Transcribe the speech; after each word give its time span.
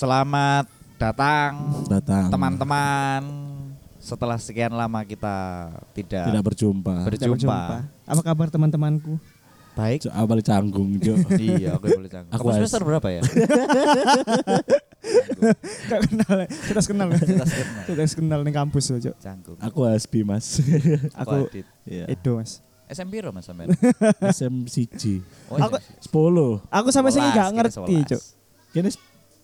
Selamat 0.00 0.64
datang 0.96 1.76
datang 1.84 2.32
teman-teman. 2.32 3.20
Setelah 4.00 4.40
sekian 4.40 4.72
lama 4.72 5.04
kita 5.04 5.68
tidak, 5.92 6.24
tidak 6.24 6.40
berjumpa 6.40 7.04
berjumpa. 7.04 7.84
Tidak 7.84 8.08
Apa 8.08 8.22
kabar 8.24 8.48
teman-temanku? 8.48 9.20
Baik. 9.76 10.08
Jo, 10.08 10.10
awal 10.16 10.40
canggung 10.40 10.96
jo 11.04 11.20
iya, 11.36 11.76
aku 11.76 11.92
boleh 11.92 12.08
canggung. 12.08 12.32
Aku 12.32 12.48
Kamu 12.48 12.56
S. 12.56 12.56
semester 12.64 12.80
berapa 12.80 13.08
ya? 13.12 13.20
Gak 15.84 16.00
kenal 16.08 16.32
ya? 16.32 16.46
Kita 16.48 16.80
kenal 16.80 17.06
ya? 17.12 17.18
Kita 17.20 17.44
kenal. 17.44 17.84
Kita 17.84 18.02
kenal 18.16 18.40
nih 18.40 18.54
kampus 18.56 18.84
loh, 18.88 18.98
Cok. 19.04 19.16
Canggung. 19.20 19.56
aku 19.60 19.78
SB 19.84 20.12
mas 20.24 20.64
Aku 21.20 21.44
Adit. 21.44 21.68
Iya. 21.84 22.08
Edo, 22.08 22.40
Mas. 22.40 22.64
SMP 22.88 23.20
Mas 23.20 23.44
sampean. 23.44 23.68
SMCG 24.32 25.20
Oh, 25.52 25.60
Aku- 25.60 25.76
iya. 25.76 26.08
10 26.08 26.72
Aku 26.72 26.88
sampai 26.88 27.12
sini 27.12 27.28
11, 27.28 27.36
gak 27.36 27.48
ngerti, 27.52 27.76
11. 28.00 28.08
Cok. 28.16 28.22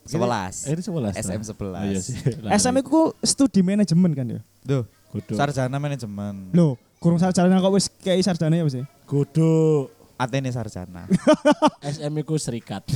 Kini 0.06 0.22
11. 0.22 0.66
Eh, 0.66 0.72
ini 0.72 0.82
11 0.82 1.12
SM 1.18 1.40
ta? 1.42 1.52
11. 1.52 1.74
Oh, 1.74 1.84
iya 1.84 2.00
sih 2.00 2.16
SM 2.62 2.76
ku 2.80 3.00
studi 3.20 3.60
manajemen 3.60 4.10
kan 4.14 4.26
ya? 4.26 4.40
Duh, 4.62 4.84
Kudu 5.10 5.34
sarjana 5.34 5.76
manajemen. 5.76 6.50
Loh, 6.54 6.74
kurang 6.98 7.18
sarjana 7.18 7.58
kok 7.58 7.72
wis 7.74 7.86
kayak 8.00 8.22
sarjana 8.22 8.54
ya, 8.54 8.64
Mas? 8.64 8.74
ya? 8.74 8.84
Kudu 9.04 9.86
Atene 10.16 10.48
sarjana. 10.48 11.04
SM 11.94 12.14
ku 12.24 12.38
serikat 12.38 12.86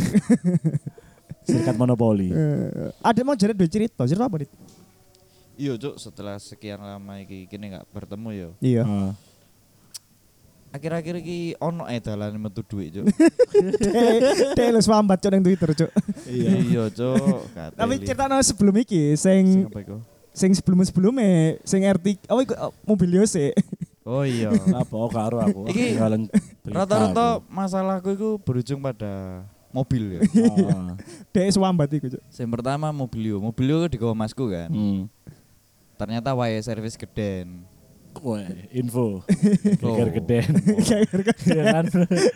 Serikat 1.49 1.75
monopoli 1.75 2.31
Eh, 2.31 2.91
ada 3.01 3.21
mau 3.25 3.35
jadi 3.35 3.53
dua 3.53 3.69
cerita, 3.69 4.07
cerita 4.07 4.25
apa, 4.25 4.45
Dit? 4.45 4.51
Iya, 5.61 5.77
Cuk, 5.77 6.01
setelah 6.01 6.41
sekian 6.41 6.81
lama 6.81 7.21
iki 7.21 7.45
kini 7.45 7.69
gak 7.69 7.85
bertemu 7.93 8.29
yo. 8.33 8.49
Iya. 8.65 8.83
Ah. 8.89 9.13
Akhir-akhir 10.71 11.15
iki 11.19 11.59
ono 11.59 11.83
ae 11.83 11.99
dalan 11.99 12.39
metu 12.39 12.63
dhuwit, 12.63 12.95
Cuk. 12.95 13.07
Dek 14.59 14.69
lu 14.71 14.79
swambat 14.79 15.19
Cok 15.19 15.31
ning 15.35 15.43
Twitter, 15.43 15.71
Cok. 15.75 15.91
Iya 16.31 16.51
Iya, 16.63 16.83
Cuk. 16.95 17.43
Tapi 17.75 17.95
cerita 18.07 18.39
sebelum 18.47 18.75
iki 18.79 19.19
Sing 19.19 19.67
sing 19.67 19.99
sing 20.31 20.51
sebelum-sebelumnya 20.55 21.59
sing 21.67 21.83
RT 21.83 22.31
oh 22.31 22.39
iku 22.39 22.55
oh, 22.55 22.73
mobil 22.87 23.19
yo 23.19 23.27
sih. 23.27 23.51
Oh 24.07 24.23
iya. 24.23 24.55
Apa 24.81 24.95
oh, 24.95 25.11
karo 25.11 25.43
aku 25.43 25.69
Iki 25.75 25.99
Rata-rata 26.71 27.43
aku. 27.43 27.51
masalahku 27.51 28.09
itu 28.15 28.29
berujung 28.47 28.79
pada 28.79 29.45
mobil 29.75 30.19
ya. 30.19 30.21
Ah. 30.71 30.95
Dek 31.35 31.51
swambat 31.51 31.91
iku, 31.91 32.15
Cok. 32.15 32.23
Yang 32.31 32.51
pertama 32.55 32.95
mobilio, 32.95 33.43
mobilio 33.43 33.91
di 33.91 33.99
bawah 33.99 34.15
masku 34.15 34.47
kan. 34.51 34.71
Hmm. 34.71 35.11
Ternyata 35.99 36.31
wae 36.33 36.57
servis 36.63 36.95
geden. 36.95 37.67
Wah, 38.19 38.43
info. 38.81 39.23
Geger 39.79 40.09
geden. 40.13 40.51
Geger 40.83 41.21
Iya 41.47 41.63
kan? 41.71 41.85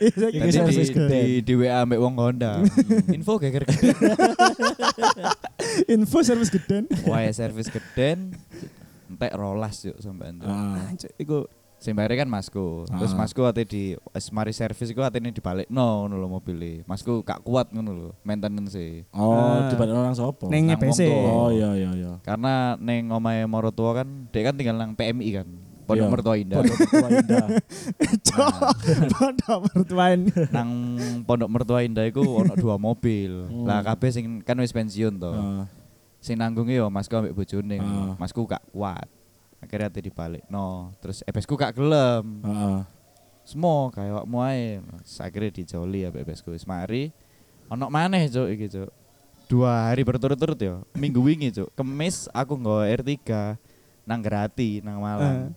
Iya, 0.00 0.26
Iki 0.30 0.38
di, 0.38 0.52
servis 0.54 0.88
di, 0.94 1.22
di 1.42 1.52
WA 1.58 1.82
ambek 1.82 1.98
wong 1.98 2.14
Honda. 2.16 2.62
Info 3.10 3.36
geger 3.36 3.66
geden. 3.66 3.94
Info 5.90 6.18
servis 6.22 6.48
geden. 6.48 6.86
Wae 7.04 7.28
servis 7.34 7.68
geden. 7.68 8.32
Entek 9.10 9.32
rolas 9.36 9.82
yuk 9.84 9.98
sampai 10.00 10.32
itu. 10.32 10.46
Ah. 10.46 10.88
Cok, 10.94 11.12
Iku 11.20 11.38
Sing 11.84 11.92
bayare 11.92 12.16
kan 12.16 12.24
masku. 12.32 12.88
Terus 12.88 13.12
Ah. 13.12 13.18
masku 13.20 13.44
ate 13.44 13.68
di 13.68 13.92
mari 14.32 14.56
servis 14.56 14.88
iku 14.88 15.04
atene 15.04 15.28
dibalik 15.28 15.68
no 15.68 16.08
ngono 16.08 16.16
lho 16.16 16.28
mobilnya. 16.32 16.80
Masku 16.88 17.20
gak 17.20 17.44
kuat 17.44 17.68
ngono 17.76 17.90
lho 17.92 18.10
maintenance 18.24 19.04
Oh, 19.12 19.36
Ah. 19.36 19.68
di 19.68 19.76
orang 19.76 20.16
sopo? 20.16 20.48
neng 20.48 20.72
Nang 20.72 20.80
EBC. 20.80 21.04
wong 21.04 21.28
Oh 21.28 21.50
iya 21.52 21.76
iya 21.76 21.90
iya. 21.92 22.12
Karena 22.24 22.80
neng 22.80 23.12
omahe 23.12 23.44
moro 23.44 23.68
tua 23.68 24.00
kan, 24.00 24.08
dia 24.32 24.48
kan 24.48 24.56
tinggal 24.56 24.80
nang 24.80 24.96
PMI 24.96 25.28
kan. 25.36 25.48
Pondok 25.84 26.06
Iya. 26.06 26.12
Mertua 26.12 26.34
Indah. 26.36 26.58
Pondok 26.60 26.78
Mertua 26.80 27.08
Indah. 27.12 27.46
Cok, 28.28 28.54
pondok 29.12 29.60
mertuain. 29.68 30.20
nang 30.48 30.70
Pondok 31.22 31.50
Mertua 31.52 31.80
Indah 31.84 32.04
iku 32.08 32.24
ono 32.40 32.56
dua 32.56 32.80
mobil. 32.80 33.48
Hmm. 33.48 33.68
Lah 33.68 33.84
kabeh 33.84 34.10
sing 34.10 34.24
kan 34.40 34.56
wis 34.56 34.72
pensiun 34.72 35.20
to. 35.20 35.30
Ah. 35.30 35.64
Sing 36.18 36.40
nanggung 36.40 36.72
yo 36.72 36.88
masku 36.88 37.12
ambek 37.12 37.36
bojone. 37.36 37.76
Ah. 37.78 38.16
Masku 38.16 38.48
gak 38.48 38.64
kuat. 38.72 39.04
Akhirnya 39.60 39.88
ate 39.88 40.00
dibalik. 40.00 40.44
No, 40.48 40.92
terus 41.00 41.20
EPSku 41.24 41.56
gak 41.56 41.76
gelem. 41.76 42.40
Heeh. 42.44 42.78
Semua 43.44 43.92
kayak 43.92 44.24
wakmu 44.24 44.40
ae. 44.40 44.80
Akhirnya 45.20 45.52
dijoli 45.52 46.08
ambek 46.08 46.24
EPSku 46.24 46.52
wis 46.52 46.64
mari. 46.64 47.12
Ono 47.68 47.88
maneh 47.88 48.24
cuk 48.28 48.48
iki 48.56 48.66
cuk. 48.68 48.90
Dua 49.44 49.92
hari 49.92 50.00
berturut-turut 50.00 50.56
yo. 50.56 50.84
Minggu 50.96 51.20
wingi 51.20 51.52
cuk. 51.52 51.68
Kemis 51.76 52.28
aku 52.32 52.56
nggawa 52.56 52.88
R3 52.88 53.12
nang 54.04 54.20
Grati 54.20 54.80
nang 54.80 55.00
Malang. 55.00 55.52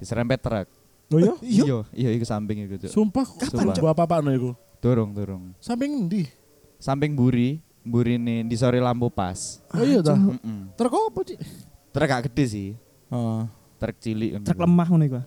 Diserempet 0.00 0.40
truk. 0.40 0.66
Oh 1.10 1.18
iya? 1.20 1.34
Iya, 1.44 1.78
iya 1.92 2.08
iku 2.16 2.24
samping 2.24 2.64
iku 2.64 2.80
cuk. 2.80 2.90
Sumpah 2.90 3.26
Kapan, 3.28 3.68
kapan 3.68 3.76
Cuk? 3.76 3.84
apa 3.92 4.14
no 4.24 4.30
iku? 4.32 4.50
Durung, 4.80 5.12
durung. 5.12 5.52
Samping 5.60 6.08
ndi? 6.08 6.24
Samping 6.80 7.12
buri, 7.12 7.60
buri 7.84 8.16
nih 8.16 8.48
di 8.48 8.56
sore 8.56 8.80
lampu 8.80 9.12
pas. 9.12 9.60
Oh 9.76 9.84
iya 9.84 10.00
dah. 10.00 10.16
Mm-mm. 10.16 10.72
Truk 10.72 10.88
apa, 10.88 11.20
Cik? 11.20 11.38
Truk 11.92 12.06
gak 12.08 12.22
gede 12.32 12.44
sih, 12.48 12.68
Ah. 13.12 13.44
truk 13.76 14.00
cilik. 14.00 14.40
Truk 14.40 14.56
lemah 14.56 14.86
ngono 14.88 15.04
iku. 15.04 15.20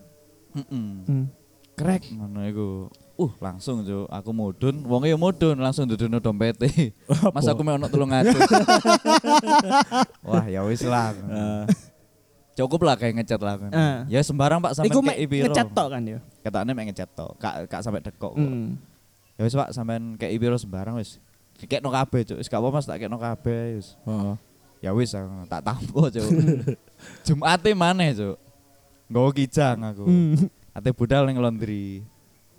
Mm-mm. 0.57 0.89
Hmm. 1.05 1.25
Krek 1.73 2.09
ngono 2.09 2.41
iku. 2.47 2.67
Uh, 3.13 3.29
langsung 3.37 3.85
cuk, 3.85 4.09
aku 4.09 4.33
mudun, 4.33 4.81
wonge 4.89 5.05
yo 5.05 5.21
mudun, 5.21 5.53
langsung 5.61 5.85
dudono 5.85 6.17
dompete. 6.17 6.97
Mas 7.35 7.45
aku 7.45 7.61
mek 7.61 7.77
ono 7.77 7.85
300. 7.85 8.33
Wah, 10.25 10.45
ya 10.49 10.65
wis 10.65 10.81
lah. 10.81 11.13
Ah. 12.53 12.57
Cukup 12.61 12.85
lah 12.85 12.93
kayak 12.93 13.17
ngecat 13.17 13.41
lah 13.41 13.55
kan. 13.57 13.71
Ah. 13.73 13.97
Ya 14.05 14.21
sembarang 14.21 14.61
Pak 14.61 14.77
sampai 14.77 14.93
kayak 14.93 15.25
piro. 15.25 15.49
ngecat 15.49 15.67
tok 15.73 15.87
kan 15.89 16.01
ya. 16.05 16.19
Katane 16.45 16.71
mek 16.77 16.93
ngecat 16.93 17.09
tok, 17.17 17.33
gak 17.41 17.65
gak 17.65 17.81
sampai 17.81 18.05
dekok 18.05 18.37
kok. 18.37 18.45
Hmm. 18.45 18.77
Ya 19.33 19.41
wis 19.49 19.57
Pak 19.57 19.73
sampean 19.73 20.13
kayak 20.21 20.37
piro 20.37 20.57
sembarang 20.61 21.01
wis. 21.01 21.17
Dikekno 21.57 21.89
kabeh 21.89 22.21
cuk, 22.29 22.37
wis 22.37 22.49
gak 22.49 22.61
apa 22.61 22.69
Mas 22.69 22.85
tak 22.85 23.01
kekno 23.01 23.17
kabeh 23.17 23.81
wis. 23.81 23.97
Heeh. 24.05 24.35
Ya 24.85 24.91
wis 24.93 25.09
aku 25.17 25.49
tak 25.49 25.65
tampo 25.65 26.01
cuk. 26.13 26.29
Jumate 27.25 27.73
maneh 27.73 28.13
cuk. 28.13 28.37
Nggawa 29.09 29.29
kijang 29.33 29.77
aku. 29.89 30.05
Hmm. 30.05 30.33
Ate 30.77 30.89
budal 30.93 31.25
ning 31.25 31.41
laundry. 31.41 32.05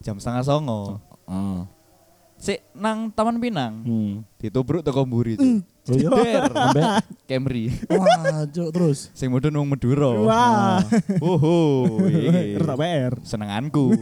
Jam 0.03 0.19
setengah 0.19 0.43
songo. 0.43 0.99
Ah. 1.31 1.71
Sik 2.35 2.67
nang 2.75 3.15
Taman 3.15 3.39
Pinang. 3.39 3.75
Hmm. 3.87 4.15
Ditubruk 4.43 4.83
teko 4.83 5.07
mburi 5.07 5.39
cuk. 5.39 5.63
Oh 5.85 5.97
iya. 6.01 6.49
Ambek 6.49 6.85
Camry. 7.29 7.69
Wah, 7.93 8.49
Cuk, 8.49 8.69
terus. 8.73 9.13
Sing 9.13 9.29
mudun 9.29 9.53
wong 9.53 9.69
Madura. 9.69 10.17
Wah. 10.17 10.81
Oho, 11.21 12.01
iki. 12.09 12.57
Rada 12.57 12.75
PR. 12.81 13.13
Senenganku. 13.21 13.93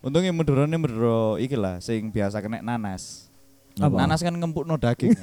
Untungnya 0.00 0.32
Madurane 0.32 0.76
Madura 0.80 1.36
iki 1.36 1.52
lah 1.52 1.78
sing 1.84 2.08
biasa 2.08 2.40
kena 2.40 2.64
nanas. 2.64 3.28
Apa? 3.76 4.04
Nanas 4.04 4.20
kan 4.20 4.36
ngempukno 4.36 4.76
daging. 4.76 5.16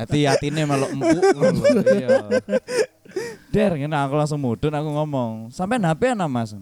Hati 0.00 0.24
hatine 0.24 0.64
melok 0.64 0.90
empuk 0.92 1.08
ngono 1.36 1.60
lho. 1.60 1.82
Iya. 1.84 2.18
Der 3.52 3.76
ngene 3.76 3.96
aku 3.96 4.14
langsung 4.16 4.40
mudun 4.40 4.72
aku 4.72 4.88
ngomong, 4.88 5.52
"Sampean 5.52 5.84
HP 5.84 6.16
ana 6.16 6.24
Mas?" 6.32 6.56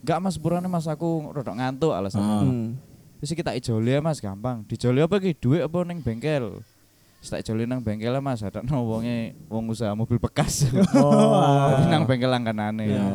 Enggak 0.00 0.18
Mas 0.24 0.40
purane 0.40 0.68
Mas 0.72 0.88
aku 0.88 1.28
rada 1.36 1.52
ngantuk 1.52 1.92
alasan. 1.92 2.20
Hmm. 2.24 2.66
Wis 3.16 3.32
iki 3.32 3.40
tak 3.40 3.56
ijoli 3.56 3.96
ya 3.96 4.00
Mas 4.04 4.20
gampang. 4.20 4.60
Dijoli 4.68 5.00
apa 5.00 5.16
iki? 5.16 5.32
Duit 5.32 5.64
apa 5.64 5.78
ning 5.88 6.04
bengkel? 6.04 6.60
Wis 7.20 7.32
tak 7.32 7.40
ijoli 7.40 7.64
nang 7.64 7.80
bengkel 7.80 8.12
ya, 8.12 8.20
Mas, 8.20 8.44
ada 8.44 8.60
wonge 8.62 9.32
wong 9.48 9.72
usaha 9.72 9.96
mobil 9.96 10.20
bekas. 10.20 10.68
Oh. 10.96 11.40
Tapi 11.72 11.88
nang 11.88 12.04
bengkel 12.04 12.28
langganane. 12.28 12.84
Iya. 12.84 13.06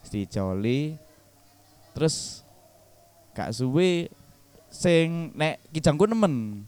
Wis 0.00 0.10
dijoli. 0.10 0.96
Terus 1.92 2.40
gak 3.36 3.52
suwe 3.52 4.08
sing 4.72 5.34
nek 5.36 5.60
kijangku 5.70 6.08
nemen. 6.08 6.64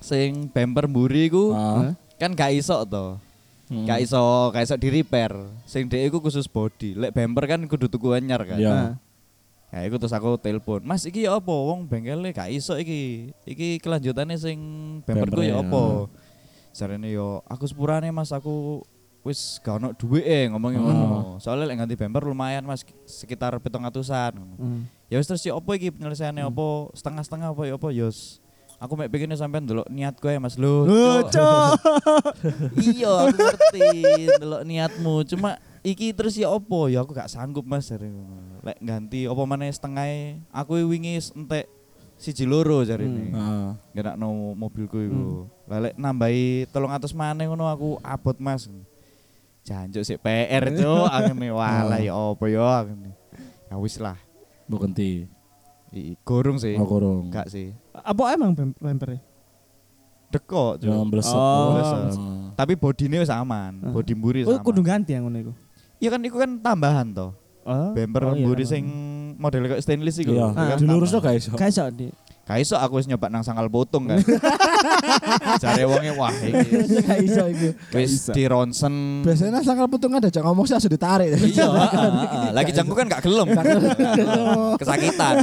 Sing 0.00 0.48
bumper 0.52 0.88
mburi 0.88 1.28
iku 1.28 1.52
Ah. 1.52 1.92
kan 2.16 2.32
gak 2.32 2.52
iso 2.54 2.80
to. 2.84 3.18
Hmm. 3.66 3.82
Gak 3.82 3.98
iso, 3.98 4.22
gak 4.54 4.62
iso 4.62 4.74
di 4.78 4.88
repair. 4.88 5.34
Sing 5.66 5.90
dhek 5.90 6.08
iku 6.08 6.22
khusus 6.22 6.46
body. 6.46 6.94
Lek 6.94 7.12
bumper 7.12 7.44
kan 7.44 7.60
kudu 7.66 7.90
tuku 7.90 8.14
anyar 8.14 8.40
kan. 8.46 8.56
Iya. 8.56 8.70
Nah. 8.72 8.90
Ya 9.76 9.84
iku 9.84 10.00
terus 10.00 10.16
aku 10.16 10.40
telepon, 10.40 10.80
"Mas, 10.88 11.04
iki 11.04 11.28
ya 11.28 11.36
apa? 11.36 11.52
Wong 11.52 11.84
bengkele 11.84 12.32
gak 12.32 12.48
iso 12.48 12.80
iki. 12.80 13.28
Iki 13.44 13.76
kelanjutane 13.84 14.32
sing 14.40 14.56
bumperku 15.04 15.44
ya 15.44 15.60
apa?" 15.60 16.08
Jarene 16.72 17.12
yo, 17.12 17.44
"Aku 17.44 17.68
sepurane 17.68 18.08
Mas, 18.08 18.32
aku 18.32 18.80
wis 19.20 19.60
gak 19.60 19.76
ono 19.76 19.92
duit 19.92 20.24
eh 20.24 20.48
ngomongin 20.48 20.80
ngono. 20.80 21.36
Soalnya 21.44 21.68
lek 21.68 21.76
ganti 21.84 21.94
bumper 21.98 22.24
lumayan 22.24 22.64
Mas, 22.64 22.88
sekitar 23.04 23.52
700-an. 23.60 24.40
Hmm. 24.56 24.88
Ya 25.12 25.20
wis 25.20 25.28
terus 25.28 25.44
ya 25.44 25.52
apa 25.52 25.70
iki 25.76 25.92
penyelesaiannya 25.92 26.48
apa? 26.48 26.96
Setengah-setengah 26.96 27.48
apa 27.52 27.62
ya 27.68 27.74
apa? 27.76 27.88
Yos. 27.92 28.40
Aku 28.76 28.92
mek 28.92 29.08
pengen 29.08 29.32
sampean 29.36 29.64
delok 29.68 29.88
niatku 29.92 30.24
ya 30.28 30.40
Mas. 30.40 30.56
Loh, 30.56 30.88
Lucu. 30.88 31.40
Iya, 32.96 33.12
aku 33.28 33.40
ngerti 33.40 33.88
delok 34.40 34.62
niatmu. 34.64 35.14
Cuma 35.28 35.60
iki 35.86 36.10
terus 36.10 36.34
ya 36.34 36.50
opo? 36.50 36.90
Ya 36.90 37.00
aku 37.00 37.14
gak 37.14 37.30
sanggup 37.30 37.62
Mas 37.62 37.86
jare 37.86 38.10
ngono. 38.10 38.58
Lek 38.60 38.78
ganti 38.80 39.24
opo 39.24 39.46
maneh 39.46 39.70
setengah 39.70 40.06
aku 40.50 40.82
wingi 40.84 41.14
entek 41.16 41.70
siji 42.18 42.42
loro 42.42 42.82
jarine. 42.82 43.30
Ah. 43.30 43.78
Ngenakno 43.94 44.26
mobilku 44.52 44.98
iku. 44.98 45.24
Lah 45.64 45.78
lek 45.80 45.94
nambahi 45.94 46.66
300 46.68 47.06
maneh 47.12 47.46
ngono 47.46 47.70
aku 47.70 48.02
abot 48.02 48.34
Mas. 48.36 48.66
Jancuk 49.62 50.02
sik 50.02 50.22
PR 50.22 50.70
cuk, 50.78 51.06
angene 51.06 51.50
walah 51.50 51.98
ya 51.98 52.14
opo 52.14 52.46
ya 52.46 52.82
angene. 52.82 53.14
Ya 53.66 53.74
wis 53.78 53.98
lah. 53.98 54.18
Mbok 54.66 54.82
ganti. 54.82 55.26
I, 55.94 56.18
gorong 56.22 56.58
sih. 56.58 56.74
Oh, 56.76 56.84
kurung. 56.84 57.30
Enggak 57.30 57.46
sih. 57.48 57.70
Apa 57.94 58.34
emang 58.34 58.52
bem- 58.52 58.74
bempernya? 58.76 59.22
mledek 60.26 60.44
kok, 60.44 60.72
Yo 60.84 60.92
Cuk. 60.92 61.00
Oh. 61.00 61.06
blesek. 61.08 62.12
Tapi 62.56 62.72
bodine 62.76 63.16
wis 63.20 63.32
aman, 63.32 63.72
Ah. 63.80 63.92
body 63.92 64.12
mburi 64.12 64.40
Oh, 64.44 64.52
sama. 64.52 64.64
kudu 64.64 64.80
ganti 64.84 65.16
yang 65.16 65.24
ngono 65.24 65.38
iku. 65.40 65.52
Iya 66.06 66.14
kan 66.14 66.22
iku 66.22 66.38
kan 66.38 66.50
tambahan 66.62 67.06
toh. 67.10 67.34
Oh. 67.66 67.90
Bumper 67.90 68.30
oh, 68.30 68.38
iya, 68.38 68.46
mburi 68.46 68.62
kan. 68.62 68.78
sing 68.78 68.84
model 69.42 69.66
kayak 69.66 69.82
stainless 69.82 70.22
iku. 70.22 70.38
Iya, 70.38 70.54
kan 70.54 70.78
dilurusno 70.78 71.18
tambahan. 71.18 71.50
guys. 71.50 72.14
Gak 72.46 72.62
iso, 72.62 72.78
aku 72.78 73.02
wis 73.02 73.10
nyoba 73.10 73.26
nang 73.26 73.42
sangkal 73.42 73.66
potong 73.66 74.06
kan. 74.06 74.22
Jare 75.66 75.82
wonge 75.82 76.14
wah 76.14 76.30
iki 76.30 76.62
Gak 77.02 77.18
iso 77.26 77.42
iku. 77.50 77.68
wis 77.98 78.30
di 78.30 78.46
ronsen. 78.46 79.26
Biasanya 79.26 79.66
sangkal 79.66 79.90
putung 79.90 80.14
ada 80.14 80.30
jangan 80.30 80.54
ngomong 80.54 80.70
sih 80.70 80.78
langsung 80.78 80.94
ditarik. 80.94 81.34
Iya, 81.34 81.66
heeh, 81.66 81.90
heeh. 82.22 82.48
lagi 82.54 82.70
jangku 82.70 82.94
kan 82.94 83.10
gak 83.10 83.26
gelem. 83.26 83.50
Kesakitan. 84.86 85.34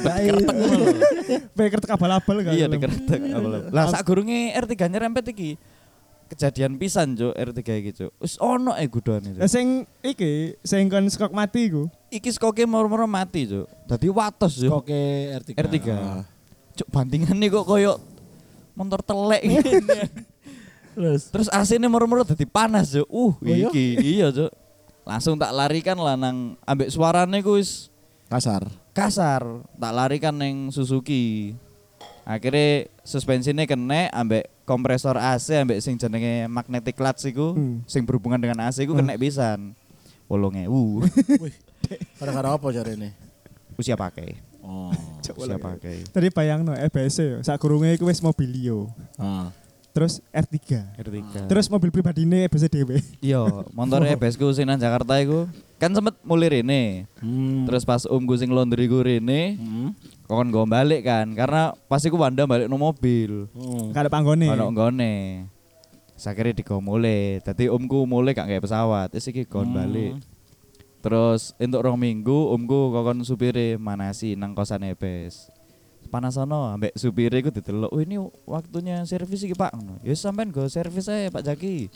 Cepet 0.00 0.12
dikeretek 0.16 0.56
ngono. 0.56 0.84
Peker 1.52 1.80
abal-abal 1.92 2.36
kan. 2.40 2.52
Iya 2.56 2.72
dikeretek. 2.72 3.20
Lah 3.68 3.84
sak 3.92 4.00
gurunge 4.08 4.56
R3 4.56 4.80
nyerempet 4.88 5.28
iki. 5.28 5.60
Kejadian 6.26 6.74
pisan 6.74 7.14
cuk 7.14 7.30
R3 7.38 7.58
iki 7.80 7.92
cuk. 7.94 8.10
Wis 8.18 8.34
ono 8.42 8.74
e 8.74 8.84
gudone 8.90 9.38
Eh, 9.38 9.46
cuk. 9.46 9.46
Sing 9.46 9.86
iki, 10.02 10.58
sing 10.66 10.90
kon 10.90 11.06
skok 11.06 11.30
mati 11.30 11.70
iku. 11.70 11.86
Iki 12.10 12.34
skoke 12.34 12.66
moro-moro 12.66 13.06
mati 13.06 13.46
cuk. 13.46 13.70
Dadi 13.86 14.10
watos 14.10 14.58
cuk. 14.58 14.82
Oke 14.82 14.98
R3. 15.38 15.54
R3. 15.54 15.76
Ah. 15.94 16.26
Cuk 16.74 16.88
bandingane 16.90 17.46
kok 17.46 17.62
koyo 17.62 18.02
motor 18.74 19.00
telek 19.06 19.42
ngene. 19.48 20.10
Terus 20.96 21.30
Terus 21.30 21.48
AC-ne 21.52 21.86
moro-moro 21.86 22.26
dadi 22.26 22.42
panas 22.42 22.90
cuk. 22.90 23.06
Uh, 23.06 23.32
iya? 23.46 23.70
iki 23.70 23.86
iya 24.18 24.26
cuk. 24.34 24.50
Langsung 25.06 25.38
tak 25.38 25.54
larikan 25.54 25.94
lah 26.02 26.18
nang 26.18 26.58
ambek 26.66 26.90
suarane 26.90 27.38
ku 27.38 27.54
wis 27.54 27.86
kasar. 28.26 28.66
kasar 28.90 29.44
tak 29.76 29.92
larikan 29.92 30.32
neng 30.34 30.72
Suzuki 30.72 31.52
akhirnya 32.24 32.88
suspensinya 33.04 33.62
kena 33.68 34.08
ambek 34.08 34.48
kompresor 34.66 35.14
AC 35.14 35.56
ambek 35.56 35.78
sing 35.78 35.94
jenenge 35.94 36.44
magnetic 36.46 36.92
clutch 36.92 37.22
iku 37.24 37.54
Hmm. 37.54 37.86
sing 37.86 38.02
berhubungan 38.02 38.36
dengan 38.36 38.58
AC 38.60 38.82
iku 38.82 38.92
kena 38.92 39.14
pisan 39.14 39.72
wolong 40.26 40.58
ewu 40.60 41.06
Gara-gara 42.18 42.52
apa 42.58 42.66
cari 42.68 42.92
ini? 42.94 43.10
usia 43.72 43.94
pakai 43.94 44.34
Oh. 44.60 44.90
usia 45.38 45.56
pakai 45.56 46.02
Tadi 46.04 46.26
bayangno 46.28 46.74
EBS 46.74 47.16
yo, 47.16 47.38
sak 47.40 47.56
kurunge 47.56 47.94
iku 47.94 48.04
wis 48.04 48.18
mobilio. 48.18 48.90
Ah. 49.14 49.54
Terus 49.92 50.18
R3. 50.28 50.58
R3 50.98 51.46
Terus 51.46 51.70
mobil 51.70 51.88
pribadine 51.88 52.44
EBS 52.44 52.66
dhewe. 52.66 52.98
iya 53.22 53.40
motor 53.70 54.02
EBS 54.02 54.34
ku 54.34 54.50
sing 54.50 54.66
nang 54.66 54.76
Jakarta 54.76 55.16
iku 55.16 55.46
kan 55.76 55.88
sempet 55.88 56.18
mulai 56.20 56.50
rene 56.50 57.06
Hmm. 57.16 57.62
terus 57.64 57.80
pas 57.80 58.02
omku 58.04 58.34
sing 58.34 58.50
laundry 58.50 58.84
ku 58.84 58.98
rene 58.98 59.54
Hmm. 59.54 59.94
Kon 60.26 60.50
go 60.50 60.66
balik 60.66 61.06
kan 61.06 61.30
karena 61.32 61.70
pas 61.86 62.02
iku 62.02 62.18
Wanda 62.18 62.44
balik 62.44 62.66
no 62.66 62.76
mobil. 62.76 63.46
Hmm. 63.54 63.94
Gak 63.94 64.06
ada 64.06 64.10
panggone. 64.10 64.50
ono 64.50 64.66
nggone. 64.74 65.14
Sakire 66.18 66.50
digo 66.50 66.82
mulai 66.82 67.38
dadi 67.44 67.70
omku 67.70 68.08
mulai 68.08 68.34
gak 68.34 68.50
kayak 68.50 68.64
pesawat 68.66 69.08
wis 69.14 69.30
iki 69.30 69.46
kon 69.46 69.70
Hmm. 69.70 69.78
balik. 69.78 70.14
Terus 70.98 71.54
untuk 71.62 71.86
rong 71.86 72.02
minggu 72.02 72.50
omku 72.50 72.90
kokon 72.90 73.22
supire 73.22 73.78
manasi 73.78 74.34
nang 74.34 74.58
kosan 74.58 74.82
Ebes. 74.90 75.46
Panas 76.10 76.34
ono 76.34 76.74
ambek 76.74 76.98
supire 76.98 77.38
iku 77.38 77.54
didelok 77.54 77.90
oh 77.94 78.00
ini 78.02 78.18
waktunya 78.46 79.06
servis 79.06 79.46
iki 79.46 79.54
Pak. 79.54 79.74
Ngono. 79.78 80.02
Ya 80.02 80.14
sampean 80.18 80.50
go 80.50 80.66
servis 80.66 81.06
ae 81.06 81.30
Pak 81.30 81.46
Jaki. 81.46 81.86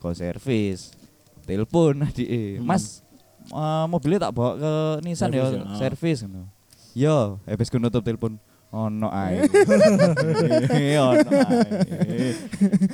Go 0.00 0.16
servis. 0.16 0.96
Telepon 1.44 2.00
adike 2.08 2.56
Hmm. 2.56 2.64
Mas 2.64 3.04
eh, 3.52 3.84
mobilnya 3.92 4.30
tak 4.30 4.32
bawa 4.32 4.56
ke 4.56 4.72
Nissan 5.04 5.28
ya 5.36 5.44
Servis 5.44 5.52
ya, 5.52 5.60
ah. 5.68 5.76
servis. 5.76 6.18
Ngono 6.24 6.53
yo 6.94 7.42
Ebes 7.44 7.68
ku 7.68 7.76
nutup 7.76 8.00
telepon 8.00 8.40
ono 8.70 9.10
ae 9.10 9.42
ono 10.98 11.30
ae 11.30 12.34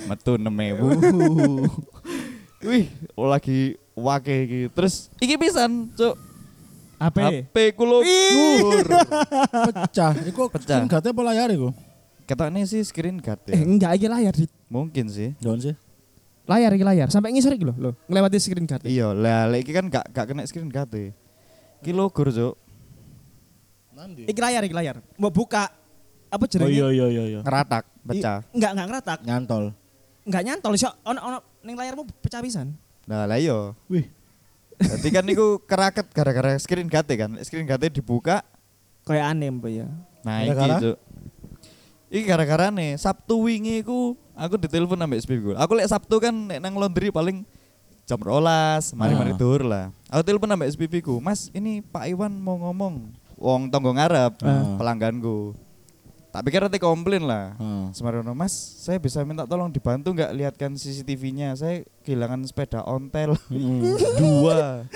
metu 0.09 0.33
6000 0.37 2.61
wih 2.61 2.85
lagi 3.17 3.61
wake 3.97 4.35
iki 4.45 4.61
terus 4.73 5.09
iki 5.17 5.37
pisan 5.37 5.89
cuk 5.93 6.17
HP. 7.01 7.17
HP 7.49 7.73
ku 7.73 7.89
lobur 7.89 8.85
Pecah. 9.73 10.13
Iku 10.29 10.53
Pecah. 10.53 10.85
Pecah. 10.85 11.01
apa 11.01 11.21
layar 11.25 11.49
iku? 11.49 11.73
ketokne 12.29 12.61
sih 12.69 12.85
screen 12.85 13.17
guard 13.19 13.41
Eh 13.49 13.57
ya 13.57 13.65
enggak 13.65 13.97
iki 13.97 14.05
layar 14.05 14.37
di 14.37 14.45
mungkin 14.69 15.09
sih 15.09 15.33
Daun 15.41 15.59
sih. 15.59 15.73
layar 16.45 16.77
iki 16.77 16.85
layar 16.85 17.09
sampai 17.09 17.33
ngisor 17.33 17.57
iki 17.57 17.65
lho, 17.65 17.73
lho. 17.75 17.91
Ngelewati 18.05 18.37
screen 18.37 18.69
card. 18.69 18.85
iya 18.85 19.17
lah 19.17 19.49
lek 19.49 19.65
iki 19.65 19.73
kan 19.73 19.89
gak 19.89 20.13
gak 20.13 20.29
kena 20.29 20.45
screen 20.45 20.69
guard 20.69 20.93
iki 21.81 21.91
logor 21.91 22.29
cuk 22.29 22.55
Nanti. 24.01 24.23
Iki 24.25 24.41
layar 24.41 24.63
iki 24.65 24.73
layar. 24.73 24.97
Mau 25.15 25.29
buka 25.29 25.69
apa 26.27 26.41
Oh 26.41 26.49
jenenge? 26.49 26.73
iya 26.73 26.87
iya 26.89 27.07
iya 27.07 27.25
iya. 27.29 27.41
ngeratak 27.43 27.85
pecah 28.03 28.41
I- 28.41 28.55
Enggak 28.55 28.71
enggak 28.73 28.87
ngeratak. 28.89 29.19
Nyantol. 29.23 29.65
Enggak 30.23 30.43
nyantol 30.43 30.73
sih. 30.75 30.89
Ono 31.03 31.21
ono 31.21 31.39
ning 31.61 31.75
layarmu 31.75 32.03
pecah 32.19 32.41
pisan. 32.41 32.73
nah 33.03 33.27
lah 33.27 33.37
iya 33.37 33.75
Wih. 33.87 34.07
Jadi 34.79 35.09
kan 35.11 35.21
niku 35.21 35.61
keraket 35.61 36.09
gara-gara 36.09 36.57
screen 36.57 36.87
guard 36.87 37.05
e 37.05 37.15
kan 37.15 37.31
screen 37.43 37.67
guard 37.67 37.83
e 37.83 37.91
dibuka 37.91 38.41
Kayak 39.03 39.27
aneh 39.29 39.49
mbak 39.51 39.73
ya. 39.75 39.87
Nah, 40.21 40.37
iki 40.39 40.49
Gara-gara? 40.51 40.77
Cuk. 40.79 40.97
Iki 42.09 42.25
gara-gara 42.25 42.67
nih 42.71 42.91
Sabtu 42.97 43.35
wingi 43.41 43.83
ku 43.83 44.17
aku 44.33 44.57
ditelepon 44.57 44.99
ambek 44.99 45.21
SPV. 45.21 45.53
Aku 45.55 45.73
lek 45.75 45.87
Sabtu 45.87 46.17
kan 46.17 46.33
nek 46.33 46.59
nang 46.59 46.75
laundry 46.75 47.09
paling 47.09 47.43
jam 48.03 48.19
rolas, 48.19 48.91
mari-mari 48.93 49.31
Ah. 49.31 49.39
dur 49.39 49.63
lah. 49.63 49.85
Aku 50.09 50.23
telepon 50.23 50.49
ambek 50.49 50.71
SPV 50.71 50.95
ku, 51.01 51.15
"Mas, 51.19 51.47
ini 51.51 51.79
Pak 51.81 52.09
Iwan 52.09 52.35
mau 52.35 52.59
ngomong." 52.61 53.15
Wong 53.41 53.67
tonggo 53.67 53.91
ngarep 53.91 54.37
Ah. 54.39 54.77
pelangganku. 54.77 55.57
Tak 56.31 56.47
pikir 56.47 56.63
nanti 56.63 56.79
komplain 56.79 57.25
lah. 57.25 57.57
Ah. 57.57 57.89
Semarono, 57.91 58.31
Mas, 58.33 58.53
saya 58.53 58.97
bisa 58.97 59.25
minta 59.25 59.43
tolong 59.43 59.67
dibantu 59.67 60.13
nggak 60.13 60.31
lihatkan 60.31 60.71
CCTV-nya. 60.73 61.57
Saya 61.57 61.83
kehilangan 62.05 62.45
sepeda 62.45 62.85
ontel 62.85 63.35
Hmm. 63.49 63.83
dua, 64.21 64.87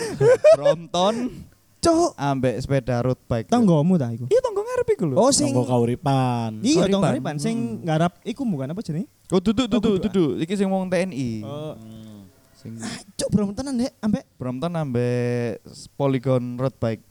Brompton, 0.54 1.42
Cuk, 1.80 2.14
ambek 2.14 2.56
sepeda 2.58 3.02
road 3.02 3.18
bike. 3.20 3.44
tanggomu 3.46 3.96
ta 3.96 4.08
iku. 4.08 4.24
Iya 4.26 4.40
tonggo 4.40 4.62
ngarep 4.62 4.86
iku 4.90 5.04
lho. 5.04 5.16
Oh 5.18 5.28
sing 5.28 5.50
Tonggo 5.50 5.66
kauripan. 5.66 6.60
Iya, 6.60 6.80
Kauripan. 6.80 6.92
tonggo 6.92 7.10
ripan 7.12 7.36
sing 7.36 7.56
ngarap 7.82 8.12
iku 8.22 8.40
bukan 8.42 8.70
apa 8.70 8.80
jenenge? 8.80 9.08
Oh 9.28 9.36
duduk 9.36 9.66
Oh, 9.66 9.70
duduk 9.70 9.80
kudu, 9.82 9.90
ah. 9.90 10.02
duduk. 10.02 10.30
Iki 10.40 10.54
sing 10.54 10.68
wong 10.68 10.86
TNI. 10.86 11.30
Oh, 11.42 11.74
Sing 12.54 12.80
cuk 13.14 13.28
bro 13.28 13.52
tenan 13.52 13.76
dek 13.76 13.92
ambek 13.98 14.24
Brompton 14.34 14.72
ambek 14.72 15.60
Polygon 15.92 16.56
road 16.56 16.72
bike. 16.78 17.04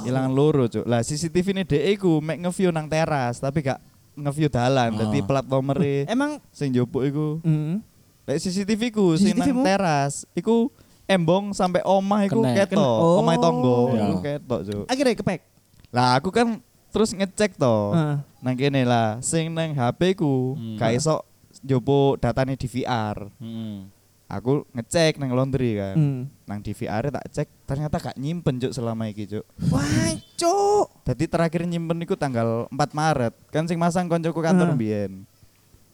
Ilangan 0.00 0.32
loro, 0.32 0.64
Cuk. 0.64 0.84
Lah 0.84 1.00
CCTV 1.00 1.46
ini 1.52 1.62
dhek 1.62 1.84
iku 1.94 2.18
mek 2.18 2.40
nge-view 2.40 2.70
nang 2.70 2.86
teras, 2.86 3.36
tapi 3.36 3.60
gak 3.60 3.76
nge-view 4.14 4.48
dalan. 4.48 4.90
Ah. 4.90 4.98
Dadi 4.98 5.20
plat 5.20 5.44
nomere 5.44 6.04
Emang 6.08 6.40
sing 6.50 6.72
njupuk 6.72 7.04
iku. 7.04 7.26
mm, 7.40 7.84
Lek 8.24 8.38
CCTV 8.38 8.82
ku 8.88 9.12
sing 9.14 9.34
nang 9.34 9.60
teras, 9.60 10.24
iku 10.32 10.72
embong 11.04 11.52
sampai 11.52 11.82
omah 11.82 12.24
iku 12.24 12.40
ketok. 12.40 12.70
Kena. 12.70 13.18
Omahe 13.18 13.36
tonggo 13.36 13.76
Iya. 13.90 14.00
iku 14.00 14.16
ketok, 14.20 14.60
Cuk. 14.62 14.84
akhirnya 14.86 15.14
kepek. 15.16 15.40
Lah 15.90 16.16
aku 16.16 16.30
kan 16.30 16.62
terus 16.88 17.10
ngecek 17.10 17.54
to. 17.54 17.76
Heeh. 17.92 18.16
Nang 18.40 18.56
kene 18.56 18.82
lah, 18.82 19.20
sing 19.20 19.52
nang 19.52 19.74
HP 19.74 20.16
ku 20.16 20.56
Hmm. 20.56 20.74
gak 20.74 20.96
iso 20.96 21.20
njupuk 21.60 22.16
datane 22.16 22.56
DVR. 22.56 23.28
Hmm. 23.36 23.90
Aku 24.30 24.62
ngecek 24.70 25.18
nang 25.18 25.34
laundry 25.34 25.74
kan. 25.74 25.96
Hmm. 25.98 26.20
Nang 26.46 26.62
DVR 26.62 27.10
tak 27.10 27.26
cek 27.34 27.48
ternyata 27.66 27.98
gak 27.98 28.14
nyimpen 28.14 28.62
cuk 28.62 28.70
selama 28.70 29.10
iki 29.10 29.26
cuk. 29.26 29.42
Wah, 29.68 30.14
cuk. 30.38 30.86
Jadi 31.02 31.24
terakhir 31.26 31.66
nyimpen 31.66 31.98
iku 32.00 32.14
tanggal 32.14 32.70
4 32.70 32.94
Maret. 32.94 33.34
Kan 33.50 33.66
sing 33.66 33.74
masang 33.74 34.06
koncoku 34.06 34.38
kantor 34.38 34.70
Ah. 34.70 34.76
mbiyen. 34.78 35.26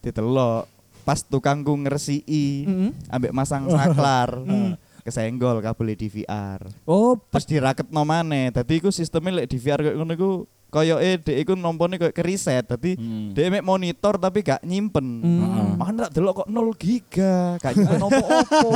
Ditelok 0.05 0.69
pas 1.03 1.23
tukangku 1.23 1.73
ngresiki 1.73 2.67
Mm. 2.67 2.91
ambek 3.09 3.33
masang 3.33 3.73
saklar. 3.73 4.37
Hmm. 4.45 4.77
Kesenggol 5.01 5.63
kabel 5.63 5.95
DVR. 5.95 6.61
Oh, 6.83 7.15
Terus 7.31 7.47
diraketno 7.47 8.03
maneh. 8.03 8.51
Dadi 8.51 8.83
iku 8.83 8.91
sistemnya 8.91 9.39
lek 9.39 9.49
DVR 9.49 9.81
koyo 9.81 9.95
ngono 9.97 10.13
iku 10.13 10.31
koyoke 10.69 11.23
dhek 11.23 11.39
iku 11.41 11.53
nompone 11.55 11.97
koyo 11.97 12.11
keriset. 12.11 12.67
Dadi 12.67 12.95
Hmm. 12.95 13.33
dhek 13.33 13.49
mek 13.51 13.65
monitor 13.65 14.17
tapi 14.17 14.41
gak 14.41 14.63
nyimpen. 14.63 15.07
Hmm. 15.23 15.75
Mana 15.75 16.07
tak 16.07 16.15
delok 16.15 16.45
kok 16.45 16.49
0 16.49 16.73
giga, 16.75 17.57
gak 17.59 17.75
nyimpen 17.75 18.03
opo-opo. 18.03 18.71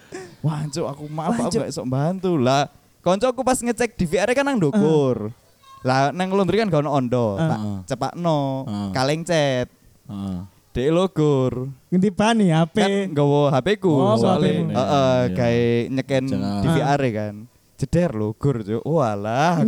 Wah, 0.44 0.64
cuk 0.66 0.86
aku 0.86 1.04
maaf 1.06 1.32
Wah, 1.32 1.46
aku 1.46 1.58
gak 1.58 1.70
iso 1.70 1.84
bantu 1.84 2.34
lah. 2.34 2.66
Koncoku 3.00 3.40
pas 3.40 3.56
ngecek 3.56 3.96
DVR 3.96 4.28
kan 4.30 4.44
nang 4.44 4.56
ndukur. 4.56 5.32
Lah 5.80 6.12
nang 6.12 6.28
laundry 6.30 6.60
kan 6.60 6.68
gak 6.68 6.80
ono 6.80 6.92
ondo, 6.92 7.26
Ah. 7.34 7.48
tak 7.48 7.60
cepakno, 7.88 8.64
Ah. 8.64 8.88
kaleng 8.90 9.24
cet. 9.24 9.72
Ah. 10.04 10.44
Dek 10.70 10.86
logor. 10.88 11.66
ngendi 11.90 12.08
bani 12.08 12.46
HP. 12.48 12.76
Kan 12.76 12.90
nggawa 13.10 13.50
HP 13.50 13.82
ku 13.82 13.90
Oh, 13.90 14.14
soalnya 14.14 14.70
heeh 14.70 14.70
Iya. 14.70 15.34
gawe 15.34 15.64
nyeken 15.90 16.24
Jangan. 16.30 16.62
DVR 16.62 17.00
kan. 17.10 17.34
Jeder 17.80 18.12
logor, 18.12 18.60
cuk. 18.60 18.84
Walah. 18.84 19.64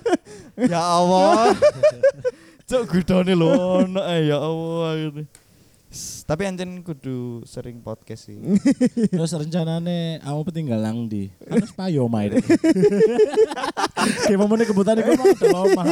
ya 0.72 0.80
Allah. 0.84 1.56
Cuk 2.68 2.82
gudone 2.90 3.32
lho 3.32 3.48
ono 3.86 4.02
eh, 4.10 4.26
ya 4.26 4.42
Allah 4.42 4.90
gitu. 4.98 5.22
Tapi 6.26 6.42
anjen 6.50 6.82
kudu 6.82 7.46
sering 7.46 7.78
podcast 7.78 8.26
sih. 8.28 8.36
Terus 9.14 9.32
rencanane 9.32 10.18
aku 10.20 10.50
tinggal 10.52 10.82
nang 10.82 11.06
ndi? 11.06 11.30
Kan 11.46 11.62
wis 11.62 11.72
payo 11.72 12.10
omahe. 12.10 12.42
Kayak 14.26 14.36
momen 14.36 14.66
kebutuhan 14.66 14.98
iku 15.00 15.14
mau 15.14 15.30
telo 15.38 15.58
omah. 15.70 15.84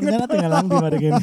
Rencana 0.00 0.24
tinggal 0.26 0.50
nang 0.56 0.66
ndi 0.66 0.76
mari 0.80 0.96
kene. 0.98 1.22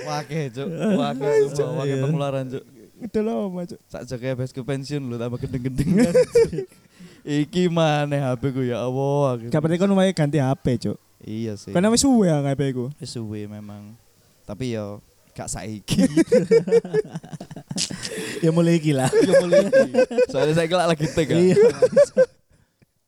Wake, 0.00 0.40
Cuk. 0.56 0.68
Wake, 0.72 1.28
sumpah, 1.54 1.84
wake 1.84 1.94
pengeluaran, 2.00 2.44
Cuk. 2.48 2.64
Ngedol 3.00 3.26
oma, 3.32 3.64
Cuk. 3.64 3.80
Sak 3.88 4.04
jake 4.04 4.36
besku 4.36 4.60
pensiun 4.60 5.00
lu 5.00 5.16
tambah 5.16 5.40
gendeng-gendeng. 5.40 5.88
Iki 7.20 7.68
mana 7.68 8.32
HP 8.32 8.42
ku 8.52 8.60
ya 8.60 8.84
Allah. 8.84 9.40
penting 9.48 9.80
kon 9.80 9.92
wae 9.96 10.12
ganti 10.12 10.36
HP, 10.36 10.88
Cuk. 10.88 10.98
Iya 11.20 11.56
sih. 11.56 11.72
Karena 11.72 11.88
wis 11.92 12.00
suwe 12.00 12.28
ya 12.28 12.40
HP 12.44 12.76
ku. 12.76 12.92
Wis 13.00 13.12
suwe 13.12 13.44
memang. 13.44 13.96
Tapi 14.44 14.76
yo 14.76 15.00
gak 15.32 15.48
saiki. 15.48 16.04
Ya 18.40 18.50
mulai 18.50 18.80
iki 18.80 18.90
lah. 18.96 19.08
Yo 19.12 19.32
mulai 19.40 19.68
iki. 19.68 19.88
Soalnya 20.32 20.54
saya 20.56 20.66
kelak 20.68 20.88
lagi 20.96 21.06
tek. 21.12 21.28
Iya. 21.28 21.56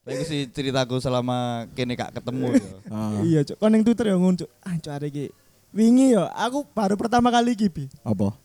Iku 0.03 0.23
sih 0.27 0.51
ceritaku 0.51 0.99
selama 0.99 1.67
kene 1.73 1.95
gak 1.95 2.15
ketemu 2.21 2.57
yo. 2.59 2.67
Ah, 2.91 3.21
Iya, 3.25 3.41
Cuk. 3.47 3.57
Kon 3.59 3.71
ning 3.73 3.83
Twitter 3.83 4.13
ya 4.13 4.17
ngono, 4.19 4.35
Cuk. 4.39 4.51
Ah, 4.63 4.77
Cuk 4.79 4.93
arek 4.93 5.09
iki. 5.13 5.27
Wingi 5.73 6.13
yo, 6.13 6.29
aku 6.37 6.69
baru 6.69 7.01
pertama 7.01 7.33
kali 7.33 7.57
iki, 7.57 7.73
Bi. 7.73 7.85
Apa? 8.05 8.37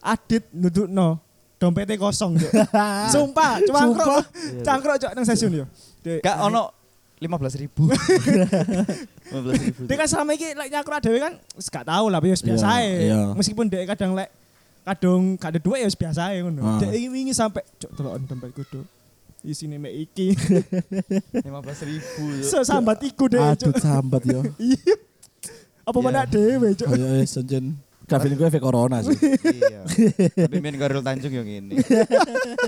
Adit 0.00 0.48
nundukno 0.52 1.20
dompetnya 1.60 2.00
kosong, 2.00 2.40
Cuk. 2.40 2.48
Sumpah, 3.12 3.60
cangkruk. 3.60 4.24
Cangkruk, 4.64 4.96
Cuk, 4.96 5.12
nang 5.12 5.24
stasiun 5.24 5.60
yo. 5.60 5.66
Dek, 6.00 6.24
Gak 6.24 6.40
ono 6.40 6.72
15 7.20 7.60
ribu. 7.60 7.84
15 7.92 9.64
ribu. 9.68 9.80
Dia 9.84 9.96
kan 10.00 10.08
selama 10.08 10.32
ini 10.32 10.56
lek 10.56 10.68
nyakruk 10.72 11.00
dhewe 11.04 11.18
kan 11.20 11.36
gak 11.52 11.84
tau 11.84 12.08
lah, 12.08 12.16
ya 12.18 12.32
wis 12.32 12.40
biasa 12.40 12.64
Iya, 12.64 12.80
ae. 12.80 12.92
iya. 13.12 13.20
Meskipun 13.36 13.68
dia 13.68 13.84
kadang 13.84 14.16
lek 14.16 14.32
kadang 14.80 15.36
gak 15.36 15.52
ada 15.52 15.60
duit 15.60 15.84
ya 15.84 15.88
biasa 15.92 16.20
ae 16.32 16.40
ngono. 16.40 16.64
Ah. 16.64 16.80
Iki 16.80 17.08
wingi 17.12 17.36
sampai 17.36 17.60
cuk 17.76 17.90
delok 17.92 18.14
dompetku 18.24 18.64
do. 18.72 18.80
Isine 19.44 19.76
mek 19.76 19.92
iki. 20.08 20.32
15 21.44 21.44
ribu. 21.92 22.24
So 22.40 22.64
sambat 22.64 23.04
iku 23.04 23.28
deh, 23.28 23.36
Aduh 23.36 23.76
sambat 23.76 24.24
yo. 24.24 24.40
Iya. 24.56 24.96
Apa 25.84 25.96
Iya. 25.96 26.04
mana 26.08 26.24
dhewe, 26.24 26.68
cuk. 26.72 26.88
Kayak 26.88 27.28
senjen 27.28 27.76
Kavin 28.10 28.34
gue 28.34 28.46
efek 28.50 28.58
corona 28.58 28.98
sih. 29.06 29.14
iya. 29.54 29.86
Tapi 30.34 30.58
main 30.58 30.74
Karel 30.74 30.98
Tanjung 30.98 31.30
yang 31.30 31.46
ini. 31.46 31.78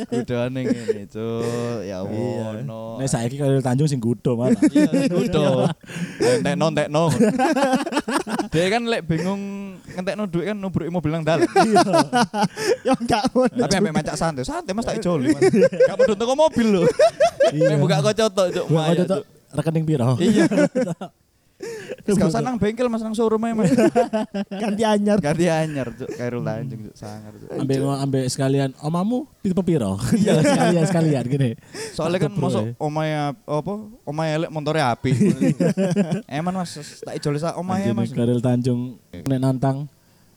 Gudane 0.06 0.62
ngene, 0.62 1.02
Cuk. 1.10 1.82
Ya 1.82 2.06
Allah, 2.06 2.62
no. 2.62 3.02
Nek 3.02 3.10
saiki 3.10 3.42
kalau 3.42 3.58
Tanjung 3.58 3.90
sing 3.90 3.98
gudo 3.98 4.38
malah. 4.38 4.54
Iya, 4.70 5.10
kudu. 5.10 5.42
Entekno 6.22 6.66
entekno. 6.70 7.04
Dia 8.54 8.66
kan 8.70 8.82
lek 8.86 9.02
bingung 9.10 9.42
ngentekno 9.98 10.30
duit 10.30 10.46
kan 10.46 10.56
nubruki 10.62 10.90
mobil 10.94 11.10
nang 11.10 11.26
dalan. 11.26 11.50
Ya 12.86 12.94
enggak 12.94 13.26
ngono. 13.34 13.66
Tapi 13.66 13.74
ambek 13.82 13.94
macak 13.98 14.14
santai, 14.14 14.46
santai 14.46 14.72
Mas 14.78 14.86
tak 14.86 15.02
ijoli. 15.02 15.34
Mas. 15.34 15.42
Gak 15.90 15.96
perlu 15.98 16.14
toko 16.14 16.38
mobil 16.38 16.66
lho. 16.70 16.82
Nek 17.50 17.78
buka 17.82 17.98
kocok 17.98 18.28
tok, 18.30 18.46
Cuk. 18.54 18.66
rekening 19.52 19.84
piro? 19.84 20.16
Iya. 20.22 20.46
Gak 22.06 22.28
usah 22.28 22.42
nang 22.42 22.58
bengkel 22.58 22.90
Mas 22.90 23.02
nang 23.02 23.14
showroom 23.14 23.46
ae 23.46 23.54
Mas. 23.54 23.70
Ganti 24.62 24.82
anyar. 24.82 25.18
Ganti 25.22 25.46
anyar, 25.46 25.88
Cuk. 25.94 26.10
Kairul 26.10 26.42
Tanjung, 26.42 26.80
Cuk. 26.90 26.94
Sangar, 26.98 27.32
Cuk. 27.38 27.48
Ambek 27.54 27.78
ambek 27.78 28.24
sekalian 28.30 28.70
omamu 28.82 29.26
tipe 29.40 29.62
piro? 29.62 29.98
Iya 30.22 30.42
sekalian 30.42 30.84
sekalian 30.86 31.24
gini. 31.26 31.50
Soalnya 31.94 32.28
kan 32.28 32.32
masuk 32.34 32.64
ya. 32.70 32.72
omae 32.78 33.12
apa? 33.32 33.74
Omae 34.06 34.30
elek 34.38 34.50
montore 34.50 34.80
api. 34.82 35.10
Eman 36.26 36.54
Mas, 36.54 36.78
tak 37.02 37.14
ijoli 37.18 37.38
sak 37.38 37.58
omae 37.58 37.90
Mas. 37.94 38.10
Karel 38.10 38.42
Tanjung 38.42 38.98
nek 39.12 39.38
nantang 39.38 39.86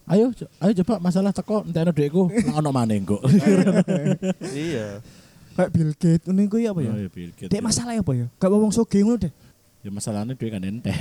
Ayo, 0.06 0.30
ayo 0.62 0.72
coba 0.86 1.02
masalah 1.02 1.34
teko 1.34 1.66
entekno 1.66 1.90
dhuwitku, 1.90 2.30
lah 2.30 2.62
ono 2.62 2.70
maneh 2.70 3.02
kok. 3.02 3.26
Iya. 4.54 5.02
Kayak 5.56 5.70
Bill 5.72 5.92
Gates 5.96 6.26
ngono 6.28 6.42
iku 6.44 6.58
ya 6.60 6.70
apa 6.76 6.82
ya? 6.84 6.92
Oh, 6.92 7.00
ya, 7.00 7.10
Bill 7.10 7.32
Gates. 7.32 7.52
Dek 7.52 7.64
masalah 7.64 7.96
apa 7.96 8.12
ya? 8.12 8.28
Gak 8.36 8.52
wong 8.52 8.76
soge 8.76 9.00
ngono 9.00 9.18
deh. 9.24 9.34
Ya 9.86 9.94
masalahnya 9.94 10.34
duit 10.34 10.50
kan 10.50 10.66
entek. 10.66 10.98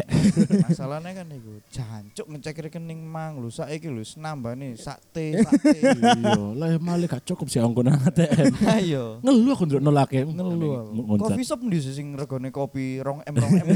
Masalahnya 0.69 1.17
kan 1.17 1.25
iku 1.33 1.57
jancuk 1.73 2.26
ngecek 2.37 2.69
rekening 2.69 3.00
mang 3.00 3.41
lu 3.41 3.49
saiki 3.49 3.88
nambah 4.21 4.53
nih 4.61 4.76
sakte 4.76 5.41
sakte. 5.41 5.73
Iya, 6.05 6.53
lah 6.53 6.76
malah 6.76 7.09
gak 7.09 7.25
cukup 7.25 7.49
sih 7.49 7.64
angko 7.64 7.81
nang 7.81 7.97
ATM. 7.97 8.53
Ayo. 8.69 9.05
Ngeluh 9.25 9.57
aku 9.57 9.64
ndelok 9.64 9.88
lake. 9.88 10.29
Ngeluh. 10.29 10.93
Coffee 11.17 11.49
shop 11.49 11.64
ndi 11.64 11.81
sing 11.81 12.12
regane 12.12 12.53
kopi 12.53 13.00
2 13.00 13.25
M 13.25 13.35
2 13.41 13.64
M. 13.64 13.67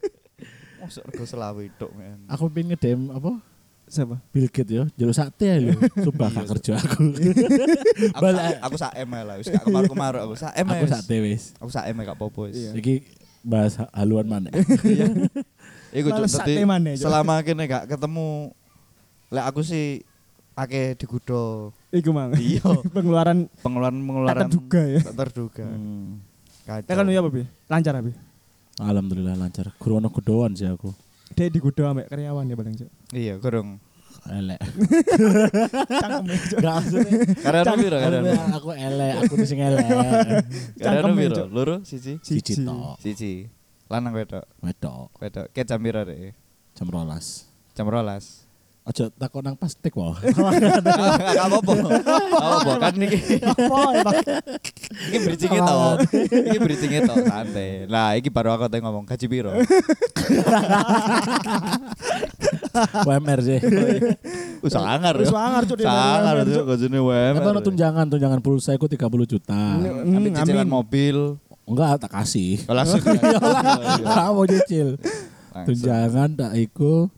Masuk 0.80 1.04
rego 1.12 1.24
selawe 1.28 1.64
tok 1.76 1.92
men. 1.92 2.24
Aku 2.32 2.48
pengen 2.48 2.72
ngedem 2.72 3.12
apa? 3.12 3.36
Siapa? 3.92 4.16
Bill 4.32 4.48
Gates 4.48 4.72
ya, 4.72 4.88
jalur 4.96 5.12
sate 5.12 5.44
ya 5.44 5.60
lho. 5.60 5.76
Sumpah 6.00 6.32
gak 6.32 6.48
kerja 6.56 6.80
aku. 6.80 7.12
Aku 8.16 8.24
aku 8.64 8.76
sak 8.80 8.96
M 8.96 9.12
lah 9.12 9.36
wis 9.36 9.52
gak 9.52 9.68
kemar-kemar 9.68 10.24
aku 10.24 10.40
sak 10.40 10.56
M. 10.56 10.72
Aku 10.72 10.88
sate 10.88 11.20
wis. 11.20 11.52
Aku 11.60 11.68
sak 11.68 11.84
M 11.92 12.00
gak 12.00 12.16
apa-apa 12.16 12.48
wis. 12.48 12.56
Iya. 12.56 12.72
Iki 12.80 12.94
bahas 13.42 13.78
haluan 13.92 14.26
mana? 14.26 14.48
Iya. 14.82 15.28
Iku 15.92 16.08
Cuk, 16.08 16.24
selama 16.96 17.44
kene 17.44 17.68
gak 17.68 17.84
ketemu 17.84 18.48
lek 19.28 19.44
aku 19.44 19.60
sih 19.60 20.00
akeh 20.56 20.96
digudo. 20.96 21.72
Iku 21.92 22.16
mang. 22.16 22.32
Iya. 22.32 22.64
Pengeluaran 22.96 23.52
Pengeluaran-pengeluaran 23.60 24.32
tak 24.32 24.48
terduga 24.48 24.82
ya. 24.88 25.00
tak 25.04 25.16
terduga. 25.20 25.64
Hmm. 25.68 26.24
Kacau. 26.64 26.94
Kan 26.96 27.12
ya 27.12 27.20
apa, 27.20 27.28
Bi? 27.28 27.42
Lancar 27.68 27.94
abi. 28.00 28.12
Alhamdulillah 28.80 29.36
lancar. 29.36 29.68
Guru 29.76 30.00
ono 30.00 30.08
kudoan 30.08 30.56
sih 30.56 30.64
aku. 30.64 30.88
Dek 31.36 31.52
digudo 31.52 31.84
ambek 31.84 32.08
karyawan 32.08 32.48
ya 32.48 32.56
paling, 32.56 32.74
Cuk. 32.80 32.90
Iya, 33.12 33.34
kurang. 33.36 33.76
Elek. 34.28 34.60
Cangkeme, 35.88 36.34
Cuk. 36.48 36.58
Gak 36.62 36.74
maksudnya. 36.78 37.12
Karena 37.42 37.72
piro 37.74 37.96
karena. 37.98 38.32
Aku 38.54 38.68
elek, 38.72 39.12
aku 39.24 39.34
sing 39.42 39.58
elek. 39.58 39.86
Karena 40.78 41.10
piro? 41.12 41.34
Cuk. 41.36 41.46
Loro 41.50 41.76
siji. 41.82 42.20
Siji 42.22 42.62
tok. 42.62 42.96
Siji. 43.00 43.48
Lanang 43.90 44.16
wedok. 44.16 44.44
Wedok 44.64 45.12
Wedok. 45.20 45.46
Ke 45.52 45.64
jam 45.64 45.82
piro 45.82 46.00
rek? 46.00 46.32
jam 46.72 46.88
12. 46.88 47.76
Jam 47.76 47.84
12. 47.84 48.48
Aja 48.82 49.06
takon 49.14 49.46
nang 49.46 49.54
plastik 49.54 49.94
wae. 49.94 50.26
Enggak 50.26 51.38
apa-apa. 51.46 51.70
Enggak 51.70 52.18
apa-apa 52.34 52.72
kan 52.82 52.98
iki. 52.98 53.38
Apa? 53.38 54.10
Iki 55.06 55.18
bridging 55.22 55.54
to. 55.54 55.78
Iki 56.50 56.58
bridging 56.58 56.90
to 57.06 57.14
santai. 57.22 57.86
Lah 57.86 58.18
iki 58.18 58.26
baru 58.26 58.58
aku 58.58 58.66
tadi 58.66 58.82
ngomong 58.82 59.06
gaji 59.06 59.26
piro. 59.30 59.54
WMR 63.04 63.40
sih. 63.40 63.58
Uh, 64.62 64.70
sangar 64.70 65.18
ya. 65.18 65.26
Wis 65.26 65.34
wangar, 65.34 65.66
Cuk, 65.66 65.74
di 65.74 65.82
Sangar 65.82 66.38
WMR, 66.38 66.46
Cuk, 66.46 66.54
Cuk. 66.54 66.66
gajine 66.70 66.98
WMR. 67.02 67.34
Apa 67.42 67.50
ono 67.50 67.60
tunjangan, 67.66 68.06
tunjangan 68.06 68.38
pulsa 68.38 68.70
iku 68.78 68.86
30 68.86 69.26
juta. 69.26 69.58
Hmm, 69.58 70.22
Ambil 70.22 70.30
cicilan 70.38 70.70
mobil. 70.70 71.16
Enggak 71.66 71.98
tak 71.98 72.14
kasih. 72.14 72.62
Oh, 72.70 72.74
langsung. 72.78 73.02
Ora 74.06 74.30
mau 74.30 74.46
cicil. 74.46 75.02
Tunjangan 75.50 76.38
tak 76.38 76.52
iku 76.62 77.10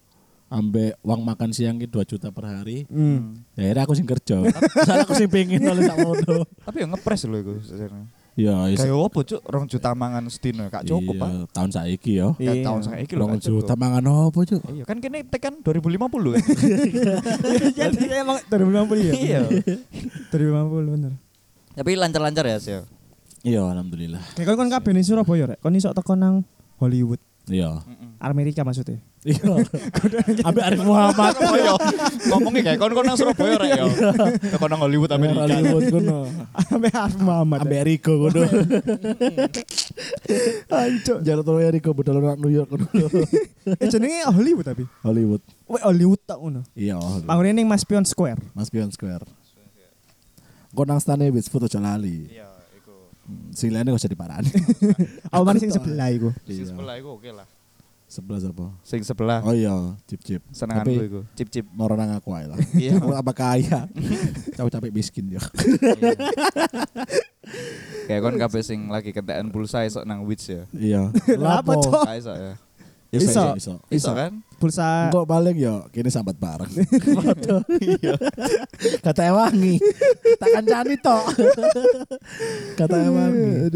ambek 0.48 0.96
uang 1.04 1.20
makan 1.20 1.52
siang 1.52 1.76
ki 1.76 1.84
2 1.84 2.10
juta 2.16 2.32
per 2.32 2.48
hari. 2.48 2.88
Hmm. 2.88 3.44
Ya 3.60 3.68
akhirnya 3.68 3.82
aku 3.84 3.92
sing 3.92 4.08
kerja. 4.08 4.40
Soalnya 4.80 5.04
aku 5.04 5.12
sing 5.12 5.28
pengen 5.28 5.68
oleh 5.68 5.84
sak 5.84 6.00
mono. 6.00 6.48
Tapi 6.64 6.76
yang 6.80 6.96
ngepres 6.96 7.28
lho 7.28 7.44
iku 7.44 7.52
sebenarnya. 7.60 8.08
Ya, 8.34 8.66
Kayak 8.66 8.98
apa 8.98 9.20
cuk? 9.22 9.40
Rong 9.46 9.66
juta 9.70 9.94
mangan 9.94 10.26
sedino 10.26 10.66
gak 10.66 10.82
cukup 10.82 11.14
iya, 11.14 11.22
pak. 11.22 11.30
tahun 11.54 11.70
saiki 11.70 12.12
yo. 12.18 12.28
Iya. 12.42 12.66
tahun 12.66 12.82
saiki 12.82 13.14
lho 13.14 13.30
Rong 13.30 13.38
juta 13.38 13.74
mangan 13.78 14.02
opo, 14.10 14.42
Cuk? 14.42 14.58
Iya 14.74 14.82
kan 14.82 14.98
kene 14.98 15.22
tekan 15.22 15.62
2050 15.62 16.34
kan. 16.34 16.42
Jadi 17.78 18.04
emang 18.10 18.42
2050 18.50 19.06
ya? 19.06 19.14
Iya. 19.14 19.40
2050 20.34 20.94
bener. 20.98 21.12
Tapi 21.78 21.90
lancar-lancar 21.94 22.44
ya 22.50 22.58
sih. 22.58 22.82
Iya, 23.46 23.62
alhamdulillah. 23.70 24.22
Kayak 24.34 24.58
kon 24.58 24.66
kabeh 24.66 24.90
ning 24.90 25.06
Surabaya 25.06 25.54
rek. 25.54 25.58
Kon 25.62 25.78
iso 25.78 25.94
teko 25.94 26.18
nang 26.18 26.42
Hollywood. 26.82 27.22
Iya. 27.46 27.86
Amerika 28.18 28.66
maksudnya. 28.66 28.98
Iya. 29.24 29.56
Ambek 30.44 30.64
Arif 30.68 30.84
Muhammad. 30.84 31.32
Oh 31.40 31.56
iya. 31.64 31.72
Ngomongnya 32.28 32.60
kayak 32.60 32.78
kon 32.78 32.92
kon 32.92 33.04
nang 33.08 33.16
Surabaya 33.16 33.56
rek 33.56 33.70
ya. 33.72 33.84
Tekan 34.52 34.68
nang 34.68 34.80
Hollywood 34.84 35.08
Amerika. 35.16 35.48
Hollywood 35.48 35.84
kono. 35.88 36.18
Ambek 36.52 36.92
Arif 36.92 37.16
Muhammad. 37.24 37.58
Ambek 37.64 37.82
Rico 37.88 38.12
kono. 38.20 38.42
Ancuk. 40.68 41.18
Jarot 41.24 41.46
ya 41.56 41.70
Rico 41.72 41.90
budal 41.96 42.20
nang 42.20 42.36
New 42.36 42.52
York 42.52 42.68
kono. 42.68 42.84
Eh 43.80 43.88
jenenge 43.88 44.28
Hollywood 44.28 44.66
tapi. 44.66 44.84
Hollywood. 45.00 45.40
Weh 45.64 45.80
Hollywood 45.80 46.20
tak 46.22 46.36
ngono. 46.36 46.60
Iya, 46.76 47.00
Hollywood. 47.00 47.24
Bangunnya 47.24 47.52
ning 47.56 47.66
Mas 47.68 47.84
Pion 47.88 48.04
Square. 48.04 48.40
Mas 48.52 48.68
Pion 48.68 48.92
Square. 48.92 49.24
Kau 50.74 50.84
nang 50.84 51.00
stane 51.00 51.30
wis 51.30 51.46
foto 51.46 51.64
jalali. 51.64 52.28
Iya, 52.28 52.50
iku. 52.76 52.92
Sing 53.58 53.70
lainnya 53.70 53.94
gak 53.94 54.02
usah 54.02 54.10
diparani. 54.10 54.50
Aku 55.30 55.42
mana 55.46 55.56
sing 55.56 55.70
tok. 55.70 55.80
sebelah 55.80 56.10
iku. 56.10 56.28
Sing 56.44 56.66
Iya. 56.66 56.74
sebelah 56.74 56.94
iku 56.98 57.16
oke 57.16 57.30
lah. 57.30 57.46
Sebelah 58.14 58.38
apa? 58.46 58.70
Sing 58.86 59.02
sebelah. 59.02 59.42
Oh 59.42 59.50
iya, 59.50 59.74
cip-cip. 60.06 60.38
Senenganku 60.54 60.86
Tapi 60.86 61.10
iku. 61.10 61.20
Cip-cip. 61.34 61.66
moro 61.74 61.98
nang 61.98 62.14
aku 62.14 62.30
ae 62.38 62.46
lah. 62.46 62.54
Iya. 62.78 63.02
Aku 63.02 63.10
apa 63.26 63.34
kaya. 63.34 63.90
Cawe 64.54 64.70
capek 64.70 64.94
miskin 64.94 65.34
ya. 65.34 65.42
Kayak 68.06 68.20
kon 68.22 68.38
kabeh 68.38 68.62
sing 68.62 68.86
lagi 68.86 69.10
kentekan 69.10 69.50
pulsa 69.50 69.82
esok 69.82 70.06
nang 70.06 70.22
Wits 70.30 70.46
ya. 70.46 70.62
Iya. 70.70 71.10
Cok? 71.10 72.06
Gak 72.06 72.22
iso 72.22 72.32
ya. 72.38 72.54
Iso, 73.10 73.42
Iso. 73.58 73.74
iso. 73.90 74.10
Kan? 74.14 74.46
Pulsa 74.62 75.10
Kok 75.10 75.26
paling 75.26 75.58
ya 75.58 75.82
kini 75.90 76.06
sambat 76.06 76.38
bareng. 76.38 76.70
Foto. 77.18 77.66
Iya. 77.82 78.14
Kata 79.02 79.34
wangi. 79.34 79.82
Tak 80.38 80.54
kancani 80.54 80.94
tok. 81.02 81.34
Kata 82.78 83.10
wangi. 83.10 83.74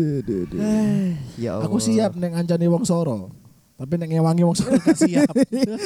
Ya 1.43 1.59
Aku 1.59 1.83
siap 1.83 2.15
neng 2.15 2.39
ancani 2.39 2.71
wong 2.71 2.87
soro. 2.87 3.48
Tapi 3.79 3.95
nek 3.95 4.11
ngewangi 4.11 4.43
wong 4.43 4.57
Solo 4.59 4.75
gak 4.77 4.99
siap. 4.99 5.31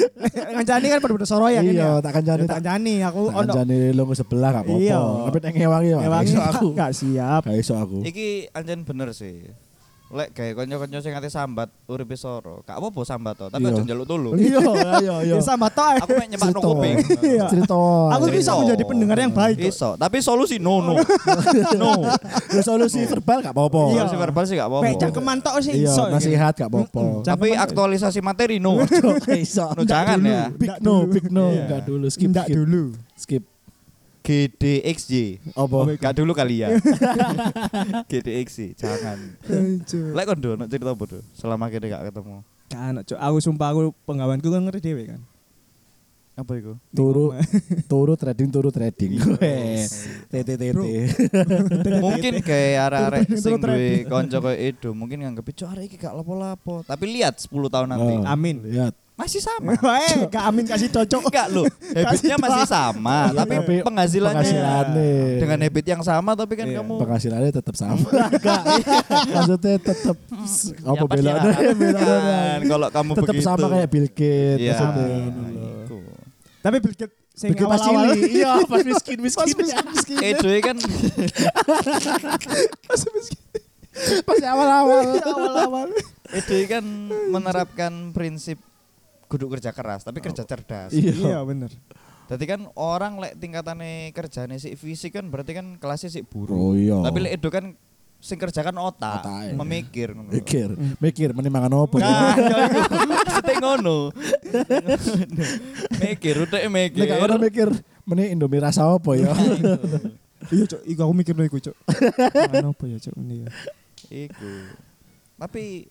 Ngancani 0.56 0.86
kan 0.88 0.98
pada 0.98 1.26
Soroya 1.28 1.60
kan 1.60 1.68
ya. 1.68 1.72
Iya, 1.76 1.90
tak 2.00 2.12
kancani 2.16 2.40
Tak 2.40 2.48
tak 2.48 2.56
kancani 2.58 2.94
aku 3.04 3.20
ono. 3.28 3.52
kancani 3.52 3.78
lungo 3.92 4.14
sebelah 4.16 4.50
gak 4.50 4.64
apa-apa. 4.64 4.80
Iya. 4.80 5.00
Tapi 5.28 5.38
nek 5.38 5.52
ngewangi 5.54 5.88
ya 5.90 5.98
Ngewangi 6.00 6.32
aku. 6.34 6.66
gak 6.72 6.92
siap. 6.96 7.42
Gak 7.44 7.56
iso 7.56 7.74
aku. 7.76 8.00
Iki 8.00 8.28
anjen 8.50 8.80
bener 8.82 9.12
sih. 9.12 9.44
Lek 10.12 10.28
gawe 10.30 10.52
kanca-kanca 10.54 11.00
sing 11.00 11.16
ate 11.16 11.26
sambat 11.26 11.72
uripe 11.88 12.12
soro. 12.14 12.60
Gak 12.62 12.76
apa-apa 12.76 13.00
sambat 13.00 13.32
to, 13.32 13.48
tapi 13.48 13.64
Iya. 13.64 13.72
aja 13.72 13.80
njaluk 13.82 14.04
tulung. 14.04 14.36
Iya, 14.36 14.60
iya, 15.00 15.14
iya. 15.24 15.34
Ya 15.36 15.40
sama 15.40 15.66
toh. 15.66 15.88
Aku 15.96 16.12
mek 16.12 16.28
nyepakno 16.28 16.52
Cerita. 16.52 16.68
kuping. 16.68 16.96
Iya. 17.24 17.44
Cerita. 17.48 17.80
Aku 18.12 18.24
bisa 18.28 18.52
menjadi 18.54 18.82
pendengar 18.84 19.16
yang 19.16 19.32
baik. 19.32 19.56
Iso, 19.58 19.96
tapi 19.96 20.20
solusi 20.20 20.60
no 20.60 20.84
no. 20.84 21.00
no. 21.80 21.92
Ya 22.52 22.60
solusi 22.60 23.00
verbal 23.02 23.40
gak 23.40 23.56
apa-apa. 23.56 23.82
Iya. 23.88 24.04
Solusi 24.04 24.16
verbal 24.20 24.44
sih 24.44 24.54
gak 24.54 24.68
Mek 24.68 24.76
apa-apa. 24.84 25.00
cangkeman 25.00 25.36
tok 25.40 25.56
sih 25.60 25.72
Iya, 25.74 25.88
iso. 25.88 26.04
nasihat 26.06 26.52
gak 26.54 26.68
apa-apa. 26.68 27.02
Tapi 27.24 27.48
aktualisasi 27.54 28.20
materi 28.20 28.60
no. 28.60 28.84
Iso. 29.34 29.72
No 29.72 29.82
jangan 29.82 30.20
ya. 30.20 30.52
Big 30.52 30.76
no, 30.78 31.02
dulu. 31.02 31.08
big 31.10 31.26
no. 31.26 31.46
Iya. 31.48 31.64
Gak 31.70 31.82
dulu, 31.88 32.06
skip, 32.06 32.28
Nggak 32.28 32.46
skip. 32.46 32.56
dulu. 32.58 32.84
Skip. 33.16 33.42
GDXJ. 34.22 35.12
Apa? 35.58 35.98
Gak 35.98 36.14
dulu 36.14 36.32
kali 36.32 36.62
ya. 36.62 36.70
GDXJ, 38.10 38.78
jangan. 38.78 39.18
Lek 40.14 40.24
kon 40.30 40.38
do, 40.38 40.54
cerita 40.70 40.94
apa 40.94 41.04
do? 41.10 41.18
Selama 41.34 41.66
kene 41.66 41.90
gak 41.90 42.10
ketemu. 42.10 42.46
Kan. 42.70 43.02
Aku 43.02 43.38
sumpah 43.42 43.74
aku 43.74 43.92
penggawanku 44.06 44.48
kan 44.48 44.62
ngerti 44.62 44.80
dhewe 44.94 45.02
kan. 45.10 45.20
Apa 46.32 46.56
iku? 46.56 46.80
Turu, 46.96 47.36
turu 47.92 48.16
trading, 48.16 48.48
turu 48.48 48.72
trading. 48.72 49.20
Iya. 49.36 49.84
TTTT. 50.32 50.80
mungkin 52.04 52.32
kayak 52.40 52.88
arek-arek 52.88 53.20
Terus 53.28 53.44
sing 53.44 53.60
duwe 53.60 54.08
kanca 54.08 54.40
koyo 54.40 54.56
Edo 54.56 54.96
mungkin 54.96 55.20
nganggep 55.20 55.44
cok 55.52 55.68
arek 55.76 55.84
iki 55.92 55.96
gak 56.00 56.16
lapo-lapo. 56.16 56.80
Tapi 56.88 57.04
lihat 57.20 57.36
10 57.36 57.52
tahun 57.68 57.86
nanti. 57.92 58.14
Oh. 58.16 58.24
Amin. 58.24 58.64
Lihat. 58.64 58.96
Masih 59.12 59.44
sama. 59.44 59.76
Wae, 59.86 60.24
Kak 60.32 60.44
Amin 60.48 60.64
kasih 60.64 60.88
cocok. 60.88 61.20
Enggak 61.28 61.46
loh, 61.52 61.68
habitnya 61.92 62.36
masih 62.40 62.64
sama, 62.64 63.28
Iya, 63.28 63.44
tapi 63.44 63.54
tapi 63.60 63.74
penghasilannya 63.84 64.40
penghasilannya. 64.40 65.12
dengan 65.36 65.58
habit 65.68 65.84
yang 65.84 66.02
sama 66.02 66.32
tapi 66.32 66.56
kan 66.56 66.66
Iya. 66.66 66.80
kamu 66.80 66.94
penghasilannya 66.96 67.52
tetap 67.52 67.74
sama. 67.76 68.08
Enggak. 68.08 68.62
Maksudnya 69.36 69.76
tetap 69.84 70.16
apa 70.16 70.96
Ya, 70.96 71.12
belanya? 71.12 71.50
Belanya. 71.76 72.16
Kan, 72.56 72.60
kalau 72.72 72.88
kamu 72.88 73.10
Tetap 73.20 73.36
sama 73.44 73.66
kayak 73.68 73.88
Bill 73.92 74.08
Gates. 74.08 74.64
Iya. 74.64 74.76
Itu. 76.62 76.64
Tapi 76.64 76.76
Bill 76.78 76.94
Gates 76.94 77.16
sing 77.34 77.50
Bill 77.50 77.58
Gates 77.58 77.74
pas 77.74 77.82
awal-awal. 77.82 78.14
cilik. 78.14 78.30
Iya, 78.38 78.52
pas 78.62 78.80
miskin 78.80 79.18
miskin. 79.18 79.42
Edo 80.22 80.46
kan 80.62 80.76
Pas 84.24 84.40
awal-awal. 84.40 85.04
awal-awal. 85.20 85.88
Edo 86.32 86.56
kan 86.64 86.84
menerapkan 87.28 87.92
prinsip 88.10 88.56
kudu 89.28 89.48
kerja 89.48 89.72
keras 89.72 90.04
tapi 90.04 90.22
kerja 90.22 90.46
cerdas. 90.46 90.92
Iya. 90.92 91.12
Iya, 91.12 91.38
bener. 91.42 91.72
Jadi 92.30 92.44
kan 92.46 92.60
orang 92.72 93.20
lek 93.20 93.36
tingkatannya 93.36 94.14
kerjane 94.14 94.56
si 94.56 94.72
fisik 94.72 95.12
kan 95.12 95.28
berarti 95.28 95.52
kan 95.52 95.76
kelasnya 95.76 96.08
si 96.08 96.20
buruk. 96.24 96.54
Oh 96.54 96.72
iya. 96.72 96.96
Tapi 97.02 97.18
lek 97.20 97.32
Edo 97.36 97.50
kan 97.50 97.76
sing 98.22 98.38
kerja 98.38 98.62
kan 98.62 98.78
otak, 98.78 99.26
Otak, 99.26 99.50
iya. 99.50 99.58
memikir. 99.58 100.14
ngono. 100.14 100.30
Mikir, 100.30 100.78
mikir 101.02 101.34
mending 101.34 101.50
mangan 101.50 101.74
apa. 101.84 101.96
Nah, 101.98 102.38
ya 102.38 102.56
iku. 102.70 102.94
Mesti 103.10 103.52
ngono. 103.58 103.98
Mikir, 106.02 106.34
udah 106.46 106.60
mikir. 106.68 106.98
Nek 107.04 107.20
ono 107.20 107.36
mikir 107.38 107.68
mending 108.04 108.36
Indomie 108.38 108.62
rasa 108.62 108.86
apa 108.86 109.12
ya. 109.16 109.32
Iya, 110.50 110.66
Cuk. 110.66 110.82
Iku 110.82 111.00
aku 111.06 111.14
mikir 111.14 111.34
iku, 111.38 111.58
Cuk. 111.62 111.76
Mangan 112.50 112.74
apa 112.74 112.84
ya, 112.90 112.98
Cuk? 112.98 113.14
Ini 113.14 113.46
ya. 113.46 113.48
Iku. 114.26 114.50
Tapi 115.38 115.86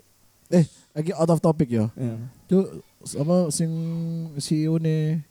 Eh, 0.52 0.68
lagi 0.92 1.16
out 1.16 1.32
of 1.32 1.40
topic 1.40 1.72
ya. 1.72 1.88
Iya. 1.96 2.20
Tuh 2.52 2.84
apa 3.16 3.48
sing 3.56 3.72
CEO 4.36 4.76
ne 4.84 5.24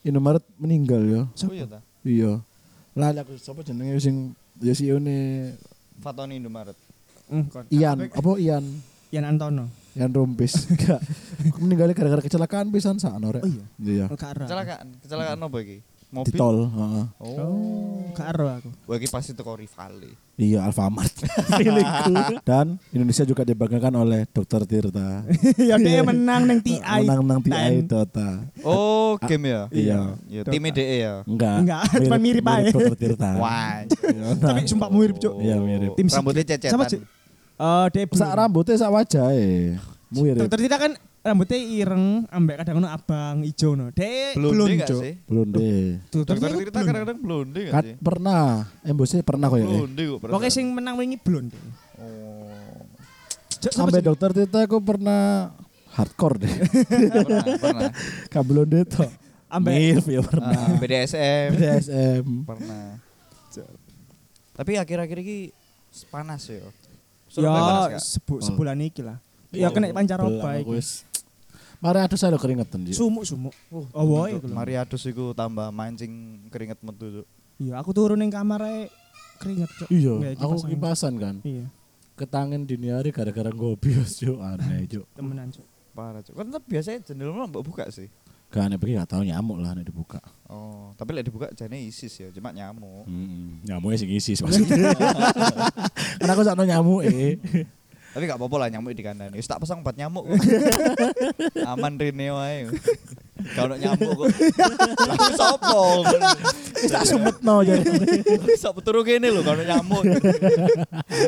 Indomaret 0.00 0.40
meninggal 0.56 1.04
ya. 1.04 1.22
oh 1.28 1.52
iya 1.52 1.68
ta. 1.68 1.84
Iya. 2.00 2.40
Lah 2.96 3.12
aku 3.12 3.36
sapa 3.36 3.60
jenenge 3.60 4.00
sing 4.00 4.32
ya 4.64 4.72
CEO 4.72 4.96
ne 4.96 5.52
Fatoni 6.00 6.40
Indomaret. 6.40 6.76
Kon. 7.52 7.68
Ian, 7.68 8.08
apa 8.08 8.30
Ian? 8.40 8.64
Yan 9.12 9.28
Antono. 9.28 9.68
Ian 9.94 10.10
Rompis. 10.10 10.66
Enggak. 10.74 11.00
Meninggalnya 11.62 11.94
gara-gara 11.94 12.22
kecelakaan 12.22 12.66
pisan 12.74 12.98
sakno 12.98 13.30
rek. 13.30 13.42
Oh 13.46 13.50
iya. 13.50 13.64
Iya. 13.78 14.04
Oh. 14.10 14.18
Kecelakaan, 14.18 14.86
kecelakaan 15.02 15.38
apa 15.38 15.58
iki? 15.62 15.78
Di 16.14 16.30
Mobil. 16.30 16.38
tol, 16.38 16.58
heeh. 16.70 17.06
Oh. 17.18 18.06
Kak 18.14 18.38
Ara 18.38 18.62
aku. 18.62 18.70
Wah, 18.86 18.94
iki 19.02 19.10
pasti 19.10 19.34
teko 19.34 19.58
rivale. 19.58 20.14
Iya, 20.38 20.62
Alfamart. 20.62 21.10
Dan 22.46 22.78
Indonesia 22.94 23.26
juga 23.26 23.42
dibanggakan 23.42 23.98
oleh 23.98 24.22
Dr. 24.30 24.62
Tirta. 24.62 25.26
ya 25.70 25.74
dia 25.74 26.06
menang 26.06 26.46
neng 26.46 26.62
TI. 26.62 26.78
Menang 27.02 27.26
nang 27.26 27.42
TI. 27.42 27.82
Dota. 27.82 28.46
Oh, 28.62 29.18
game 29.26 29.58
ya? 29.58 29.62
Iya. 29.74 30.00
Ya, 30.30 30.42
tim 30.46 30.62
DE 30.62 30.86
ya. 31.02 31.14
Enggak. 31.26 31.56
Enggak, 31.66 31.82
cuma 32.06 32.18
mirip 32.22 32.46
aja. 32.46 32.70
Dr. 32.70 32.94
Tirta. 32.94 33.30
Wah. 33.34 33.82
Tapi 34.38 34.70
sumpah 34.70 34.90
mirip, 34.94 35.18
Cuk. 35.18 35.42
Iya, 35.42 35.58
mirip. 35.58 35.98
Tim 35.98 36.06
Rambutnya 36.06 36.46
cecetan. 36.46 36.78
Sama. 36.78 36.86
Eh, 37.54 37.86
dia 37.94 38.02
Sak 38.10 38.32
rambutnya 38.34 38.74
sak 38.74 38.90
wajahe. 38.90 39.78
Mirip. 40.10 40.42
Dokter 40.42 40.58
Tita 40.58 40.76
kan 40.78 40.92
rambutnya 41.24 41.58
ireng, 41.58 42.26
ambek 42.28 42.60
kadang 42.60 42.82
ono 42.82 42.88
abang 42.90 43.46
ijo 43.46 43.78
no. 43.78 43.94
Dia 43.94 44.34
Blonde 44.34 44.74
enggak 44.74 44.90
Cuk. 44.90 45.00
sih? 45.00 45.14
Blonde. 45.24 45.66
Dokter 46.10 46.34
Tirta 46.36 46.80
kadang-kadang 46.82 47.18
blonde 47.18 47.60
enggak 47.62 47.74
Kan 47.74 47.84
sih? 47.86 47.94
pernah. 47.98 48.44
Embosnya 48.82 49.22
pernah 49.22 49.46
kok 49.48 49.58
ya. 49.58 49.66
Blonde 49.66 50.02
kok. 50.02 50.18
Pokoknya 50.26 50.50
sing 50.52 50.66
menang 50.74 50.94
wingi 50.98 51.16
blonde. 51.16 51.54
Oh. 51.98 52.82
Sampai 53.64 54.02
dokter 54.02 54.34
Tita 54.34 54.66
aku 54.66 54.76
pernah 54.82 55.54
hardcore 55.94 56.36
deh. 56.42 56.54
pernah, 56.84 57.56
pernah. 57.56 57.90
Gak 58.34 58.44
blonde 58.44 58.80
tuh. 58.84 59.08
ambek 59.46 59.72
Milf 59.72 60.06
ya 60.10 60.20
pernah. 60.20 60.58
Ah, 60.58 60.74
BDSM. 60.76 61.48
BDSM. 61.54 62.24
pernah. 62.42 62.98
Tapi 64.54 64.72
akhir-akhir 64.76 65.18
ini 65.22 65.54
panas 66.10 66.42
ya. 66.50 66.58
Ya 67.36 67.98
sebu, 67.98 68.38
Oh. 68.38 68.42
sebulan 68.42 68.78
iki 68.80 69.02
lah. 69.02 69.18
Ya 69.50 69.70
kena 69.70 69.90
pancaroba 69.90 70.58
iki. 70.58 70.70
Mari 71.78 71.98
ada 72.00 72.16
saya 72.16 72.32
lo 72.32 72.40
keringetan 72.40 72.80
dia. 72.80 72.96
Sumuk-sumuk. 72.96 73.52
Oh, 73.68 73.84
woy 73.92 74.38
iku 74.38 74.48
lho. 74.48 74.56
Mari 74.56 74.72
adus 74.74 75.04
iku 75.04 75.30
tambah 75.30 75.68
mancing 75.68 76.46
keringet 76.48 76.80
metu. 76.80 77.20
Cuk. 77.20 77.26
Iya, 77.60 77.76
aku 77.76 77.92
turun 77.92 78.16
ning 78.16 78.32
kamar 78.32 78.64
ae 78.64 78.88
keringet, 79.36 79.68
Cuk. 79.76 79.88
Iya, 79.92 80.12
Nggak, 80.16 80.32
aku 80.40 80.54
kipasan 80.64 81.14
kan. 81.20 81.36
Iya, 81.44 81.68
Ketangin 82.14 82.64
dini 82.64 82.88
hari 82.88 83.10
gara-gara 83.10 83.50
ngobios 83.50 84.16
cuk 84.16 84.38
aneh 84.38 84.86
cuk. 84.86 85.04
temenan, 85.12 85.50
Cuk. 85.50 85.66
Parah, 85.92 86.22
Cuk. 86.22 86.34
Kan 86.34 86.46
biasanya 86.62 86.98
jendelmu 87.04 87.44
mbok 87.44 87.62
buka 87.62 87.84
sih. 87.90 88.08
Gak 88.54 88.70
aneh 88.70 88.78
pergi 88.78 88.94
gak 88.94 89.10
tau 89.10 89.26
nyamuk 89.26 89.58
lah 89.58 89.74
nek 89.74 89.82
dibuka. 89.82 90.22
Oh, 90.46 90.94
tapi 90.94 91.10
lek 91.10 91.26
dibuka 91.26 91.50
jane 91.58 91.74
ISIS 91.90 92.14
ya, 92.22 92.30
cuma 92.30 92.54
nyamuk. 92.54 93.02
Hmm, 93.02 93.58
nyamuknya 93.66 93.98
sing 93.98 94.14
isis 94.14 94.38
maksudnya. 94.38 94.94
Karena 96.22 96.32
aku 96.38 96.46
sakno 96.46 96.62
nyamuk 96.62 97.02
eh. 97.02 97.34
Tapi 98.14 98.30
gak 98.30 98.38
apa-apa 98.38 98.56
lah 98.62 98.68
nyamuk 98.70 98.94
di 98.94 99.02
kandang. 99.02 99.34
Wis 99.34 99.50
tak 99.50 99.58
pasang 99.58 99.82
obat 99.82 99.98
nyamuk. 99.98 100.22
Aman 101.74 101.98
rene 101.98 102.30
wae. 102.30 102.70
Ono 103.58 103.74
nyamuk 103.74 104.10
kok. 104.22 104.30
Lah 105.02 105.18
sopo? 105.42 106.06
Tak 106.86 107.10
sumetno 107.10 107.66
jadi. 107.66 107.90
Sok 108.54 108.86
turu 108.86 109.02
kene 109.02 109.34
lho 109.34 109.42
ono 109.42 109.66
nyamuk. 109.66 110.06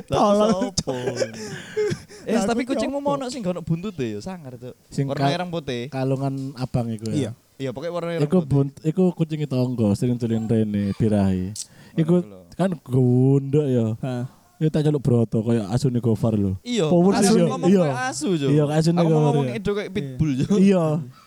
Tolong, 0.06 0.70
sopo? 0.78 0.94
Eh, 2.26 2.42
tapi 2.42 2.66
aku 2.66 2.74
kucingmu 2.74 2.98
nyopo. 2.98 3.06
mau 3.06 3.14
ono 3.14 3.30
sing 3.30 3.42
ono 3.46 3.62
buntut 3.62 3.94
ya, 3.94 4.18
sangar 4.18 4.58
tuh. 4.58 4.74
Sing 4.90 5.06
Warna 5.06 5.30
ireng 5.30 5.46
putih. 5.46 5.86
kalungan 5.88 6.50
abang 6.58 6.90
iku 6.90 7.06
ya. 7.10 7.14
Iya. 7.14 7.30
Iya, 7.56 7.70
pokoknya 7.72 7.92
warna 7.94 8.10
ireng 8.18 8.26
Iku 8.26 8.38
putih. 8.42 8.50
bunt, 8.50 8.72
iku 8.82 9.02
kucing 9.14 9.40
tonggo 9.46 9.94
sering 9.94 10.18
tulin 10.18 10.44
rene 10.44 10.90
birahi. 10.98 11.54
Iku 11.94 12.20
kan 12.52 12.74
gunduk 12.82 13.64
ya. 13.64 13.94
Heeh. 14.02 14.24
Ya 14.56 14.68
tak 14.72 14.88
celuk 14.88 15.04
broto 15.04 15.44
kayak 15.44 15.68
asune 15.68 16.00
Gofar 16.00 16.32
lho. 16.32 16.56
Iya, 16.64 16.88
Power 16.88 17.12
asu 17.12 17.36
sih, 17.36 17.44
ngomong 17.44 17.68
iya. 17.68 17.82
kayak 17.92 18.00
asu 18.08 18.28
jo. 18.40 18.48
Iya, 18.48 18.64
asu 18.72 18.88
nih 18.88 18.96
mau 18.96 19.04
gambarnya. 19.04 19.20
ngomong 19.28 19.46
itu 19.52 19.70
kayak 19.76 19.90
pitbull 19.92 20.30
jo. 20.32 20.48
Iya. 20.56 20.84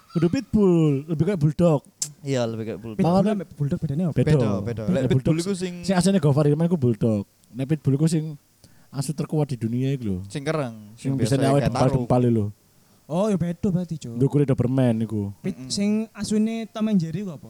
Kudu 0.10 0.28
pitbull, 0.34 0.94
lebih 1.06 1.24
kayak 1.30 1.38
bulldog. 1.38 1.82
Iya, 2.26 2.42
lebih 2.50 2.64
kayak 2.74 2.80
bulldog. 2.82 3.06
Ambek 3.06 3.50
bulldog 3.54 3.78
bedanya 3.78 4.06
apa? 4.10 4.18
Beda. 4.18 4.50
Beda. 4.66 4.84
Lek 4.90 5.02
Nek 5.06 5.10
pitbull 5.14 5.38
bulldog 5.38 5.46
iku 5.46 5.54
sing 5.54 5.74
Sing 5.86 5.94
asline 5.94 6.18
Gofar 6.18 6.50
itu 6.50 6.58
iku 6.58 6.78
bulldog. 6.82 7.24
Nek 7.54 7.66
pitbull 7.70 7.94
iku 8.02 8.10
sing 8.10 8.34
asu 8.90 9.14
terkuat 9.14 9.54
di 9.54 9.58
dunia 9.58 9.94
iku 9.94 10.04
lho. 10.06 10.18
sing 10.28 10.42
kereng, 10.42 10.98
Sing 10.98 11.14
bisa 11.14 11.38
nyawa 11.38 11.62
dempal-dempal 11.62 12.26
lho. 12.30 12.46
Oh, 13.10 13.26
ya 13.26 13.42
beda 13.42 13.74
berarti, 13.74 13.98
Cuk. 13.98 14.22
Ndukure 14.22 14.46
Doberman 14.46 15.02
iku. 15.02 15.34
Sing 15.66 16.06
asune 16.14 16.70
Tom 16.70 16.94
and 16.94 17.02
Jerry 17.02 17.26
ku 17.26 17.34
apa? 17.34 17.50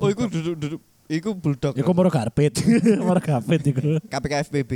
Oh, 0.00 0.08
iku 0.08 0.24
duduk-duduk 0.32 0.80
iku 1.08 1.32
bulldog. 1.32 1.72
Iku 1.72 1.90
moro 1.90 2.12
karpet. 2.12 2.60
Moro 3.00 3.16
karpet 3.18 3.64
iku. 3.64 3.96
KPK 4.06 4.32
FPB. 4.46 4.72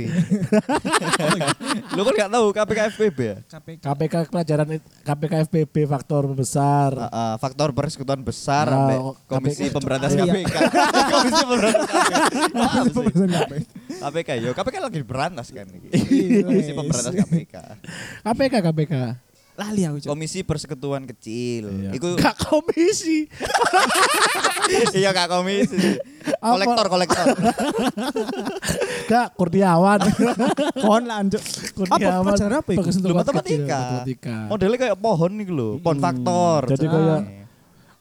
Lu 1.93 2.01
kan 2.01 2.13
gak 2.17 2.31
tahu 2.31 2.45
KPK 2.49 2.79
FPB 2.91 3.19
ya? 3.21 3.37
KPK. 3.45 3.81
KPK 3.85 4.13
pelajaran 4.27 4.67
KPK 5.05 5.33
FPB 5.47 5.75
faktor 5.85 6.25
besar. 6.33 6.89
Ah, 6.97 7.09
ah, 7.13 7.33
faktor 7.37 7.69
persekutuan 7.71 8.19
besar 8.19 8.65
Ah, 8.65 8.97
oh, 8.97 9.13
Komisi 9.29 9.69
KPK. 9.69 9.73
Pemberantasan 9.77 10.17
Iya. 10.19 10.33
KPK. 10.33 10.55
Komisi 11.13 11.43
Pemberantasan 11.45 11.85
KPK. 11.93 12.13
KPK. 13.29 13.61
KPK 14.03 14.29
yo, 14.41 14.49
KPK 14.51 14.75
lagi 14.81 14.99
berantas 15.05 15.47
kan 15.53 15.69
iki. 15.69 15.87
Iya, 15.93 16.39
Komisi. 16.43 16.71
Pemberantasan 16.73 17.13
KPK. 17.13 17.55
KPK 18.25 18.53
KPK. 18.65 18.93
Lali 19.53 19.81
aku, 19.85 19.97
Cuk. 20.01 20.09
Komisi 20.09 20.41
Persekutuan 20.41 21.05
Kecil. 21.05 21.69
Iya. 21.69 21.89
Iku 21.93 22.17
Gak 22.17 22.41
komisi. 22.41 23.29
iya 24.97 25.13
Kak 25.13 25.29
komisi. 25.29 26.01
Kolektor, 26.41 26.89
kolektor. 26.89 27.25
Gak 29.11 29.37
Kurniawan. 29.37 29.99
Kon 30.83 31.03
lah, 31.05 31.21
Cuk. 31.23 31.37
Apa 31.37 31.85
Kurniawan. 31.93 32.23
pelajaran 32.25 32.55
apa 32.57 32.69
iku? 32.71 32.89
Lu 33.03 33.13
matematika. 33.13 33.77
Matematika. 33.77 34.37
Modelnya 34.49 34.77
kayak 34.79 34.97
pohon 34.97 35.31
nih 35.37 35.47
lho, 35.47 35.69
pohon 35.77 35.99
faktor. 35.99 36.59
jadi 36.67 36.85
kayak- 36.87 37.25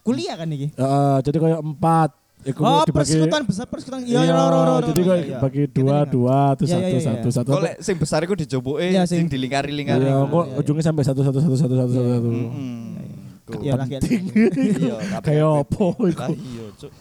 Kuliah 0.02 0.34
kan 0.34 0.50
iki? 0.50 0.66
Heeh, 0.74 1.16
jadi 1.22 1.36
kayak 1.38 1.60
empat. 1.62 2.10
Iku 2.42 2.60
Oh, 2.60 2.82
dibagi- 2.82 2.92
persekutuan 2.92 3.42
besar 3.46 3.66
persekutuan. 3.66 4.02
Iya, 4.02 4.20
Iya, 4.20 4.34
ro, 4.34 4.76
jadi 4.82 5.00
ro, 5.00 5.08
kayak 5.08 5.22
iya. 5.22 5.38
bagi 5.38 5.62
dua, 5.64 5.96
Gitu, 6.02 6.10
dua, 6.12 6.38
terus 6.54 6.68
Iya, 6.68 6.74
satu, 6.74 6.82
iya, 6.82 6.90
iya. 6.92 7.06
satu, 7.06 7.28
satu. 7.30 7.50
Kok 7.50 7.62
lek 7.62 7.74
sing 7.78 7.96
besar 7.96 8.20
iku 8.20 8.34
dijoboke 8.34 8.82
Iya, 8.82 9.02
sing 9.06 9.26
dilingkari-lingkari. 9.26 10.02
Iya, 10.02 10.16
kok 10.20 10.44
Iya. 10.44 10.58
ujungnya 10.58 10.84
sampai 10.84 11.04
satu, 11.04 11.20
satu, 11.22 11.38
satu, 11.38 11.54
satu, 11.54 11.74
satu, 11.78 11.92
satu, 11.94 12.08
satu. 12.10 12.30
Iya, 13.58 13.74
Penting. 13.76 14.22
Iya, 14.56 14.96
Kayak 15.26 15.48
apa 15.60 15.86
iku? 16.02 16.10
Lah 16.16 16.30
iya, 16.32 16.66
Cuk. 16.74 16.92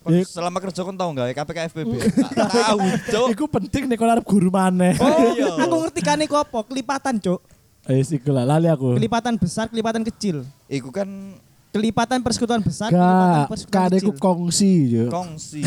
Iya. 0.00 0.24
selama 0.24 0.58
kerja 0.58 0.80
kon 0.80 0.96
tau 0.96 1.12
enggak 1.12 1.36
KPK 1.36 1.58
FPB? 1.70 1.92
Tahu, 2.34 2.78
Cuk. 3.06 3.26
Iku 3.30 3.44
penting 3.46 3.82
nih 3.84 3.96
kalau 3.96 4.12
arep 4.12 4.24
guru 4.24 4.48
maneh. 4.48 4.96
Oh 4.96 5.06
iya. 5.34 5.54
Aku 5.62 5.76
ngerti 5.78 6.00
kan 6.00 6.18
iku 6.18 6.34
apa? 6.36 6.64
Kelipatan, 6.64 7.20
Cuk. 7.20 7.38
Eh, 7.84 8.00
iku 8.00 8.30
lah, 8.30 8.42
lali 8.44 8.66
aku. 8.66 8.96
Kelipatan 8.96 9.34
besar, 9.36 9.66
kelipatan 9.66 10.02
kecil. 10.02 10.42
Iku 10.66 10.88
kan 10.88 11.36
Kelipatan 11.70 12.18
persekutuan 12.18 12.58
besar, 12.60 12.90
kelipatan 12.90 13.30
Gak, 13.36 13.48
persekutuan 13.48 13.82
kan 13.86 13.90
iku 13.94 14.10
kecil. 14.10 14.18
kongsi 14.18 14.72
yo. 14.96 15.04
kongsi. 15.08 15.60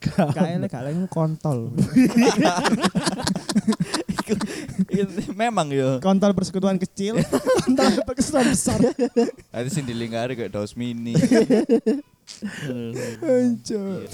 Kayak 0.00 0.66
gak 0.66 0.82
lagi 0.82 0.98
kontol. 1.06 1.70
Iku- 4.08 4.40
Memang 5.32 5.68
ya. 5.68 5.98
Kontol 5.98 6.32
persekutuan 6.32 6.74
kecil, 6.76 7.20
kontol 7.62 8.02
persekutuan 8.02 8.48
besar. 8.48 8.78
Nanti 9.52 9.68
sing 9.68 9.84
dilingkari 9.84 10.34
kayak 10.34 10.50
Daus 10.50 10.72
Mini. 10.74 11.14
Anjir. 13.20 14.08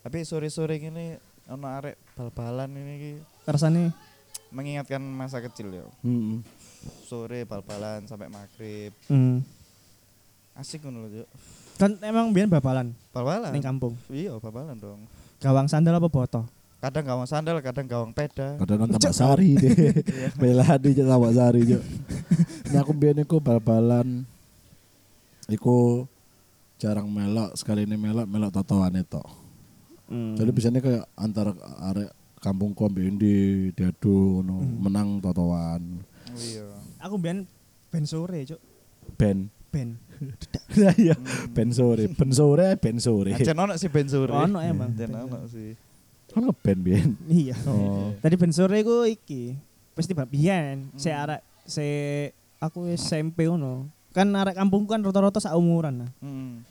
Tapi 0.00 0.18
sore-sore 0.22 0.78
gini 0.78 1.16
ono 1.46 1.66
arek 1.66 1.96
bal-balan 2.14 2.70
ini 2.70 2.94
ki 2.94 3.12
Rasanya 3.44 3.90
mengingatkan 4.48 5.00
masa 5.02 5.40
kecil 5.40 5.74
ya. 5.74 5.84
Hmm. 6.00 6.40
Sore 7.04 7.42
bal-balan 7.44 8.04
sampai 8.04 8.28
maghrib. 8.28 8.92
hmm. 9.08 9.40
Asik 10.54 10.82
ngono 10.82 11.06
lho, 11.06 11.22
Cuk. 11.22 11.28
kan 11.78 11.94
emang 12.02 12.34
biar 12.34 12.50
babalan 12.50 12.90
Bal-balan. 13.14 13.54
ning 13.54 13.62
kampung. 13.62 13.94
Iya, 14.10 14.34
bal-balan 14.42 14.74
dong. 14.74 15.06
Gawang 15.38 15.70
sandal 15.70 15.94
apa 15.94 16.10
boto? 16.10 16.42
Kadang 16.78 17.06
gawang 17.06 17.26
sandal, 17.26 17.58
kadang 17.58 17.86
gawang 17.86 18.10
peda. 18.10 18.54
Kadang 18.58 18.86
kan 18.86 18.88
tambah 18.98 19.14
sari 19.14 19.54
deh. 19.54 19.98
Bela 20.38 20.78
di 20.78 20.94
tambah 20.94 21.30
sari 21.34 21.62
yo. 21.74 21.82
Nah 22.70 22.82
aku 22.82 22.94
biyen 22.94 23.22
iku 23.22 23.38
bal-balan 23.38 24.22
iku 25.46 26.06
jarang 26.78 27.10
melok, 27.10 27.54
sekali 27.58 27.82
ini 27.82 27.98
melok 27.98 28.26
melok 28.26 28.50
totoan 28.54 28.94
itu. 28.94 29.22
Hmm. 30.06 30.34
Jadi 30.38 30.50
biasanya 30.54 30.80
kayak 30.82 31.04
antar 31.14 31.54
arek 31.82 32.10
kampungku 32.38 32.86
ambek 32.86 33.10
endi 33.10 33.34
diadu 33.74 34.42
ngono, 34.42 34.62
menang 34.62 35.18
totoan. 35.18 36.02
Oh, 36.26 36.40
iya. 36.42 36.66
Aku 37.02 37.14
biar 37.16 37.46
ben 37.88 38.04
sore, 38.04 38.44
Cuk. 38.44 38.60
Ben. 39.16 39.48
Ben. 39.70 39.96
Iya, 40.98 41.14
ben 41.54 41.70
sore, 41.72 42.10
ben 42.10 42.30
sore, 42.34 42.74
ben 42.76 42.98
sore. 42.98 43.32
Aja 43.34 43.54
ono 43.54 43.74
sih 43.78 43.88
ben 43.90 44.06
sore. 44.10 44.34
Ono 44.34 44.58
emang. 44.60 44.90
Aja 44.94 45.06
ono 45.06 45.46
sih. 45.48 45.74
Kan 46.28 46.44
ngeband 46.44 46.80
biyen. 46.84 47.10
Iya. 47.26 47.56
Oh. 47.64 48.12
Tadi 48.20 48.34
ben 48.36 48.52
sore 48.52 48.84
ku 48.84 49.06
iki. 49.08 49.56
Pasti 49.96 50.12
babian. 50.12 50.92
Hmm. 50.92 50.98
Se 51.00 51.10
arek 51.10 51.40
se 51.64 51.86
aku 52.60 52.90
SMP 52.94 53.48
ngono. 53.48 53.88
Kan 54.12 54.34
arek 54.34 54.58
kampung 54.58 54.84
kan 54.84 55.00
rata-rata 55.00 55.40
sak 55.40 55.56
umuran 55.56 56.04
nah. 56.04 56.10
Hmm. 56.20 56.66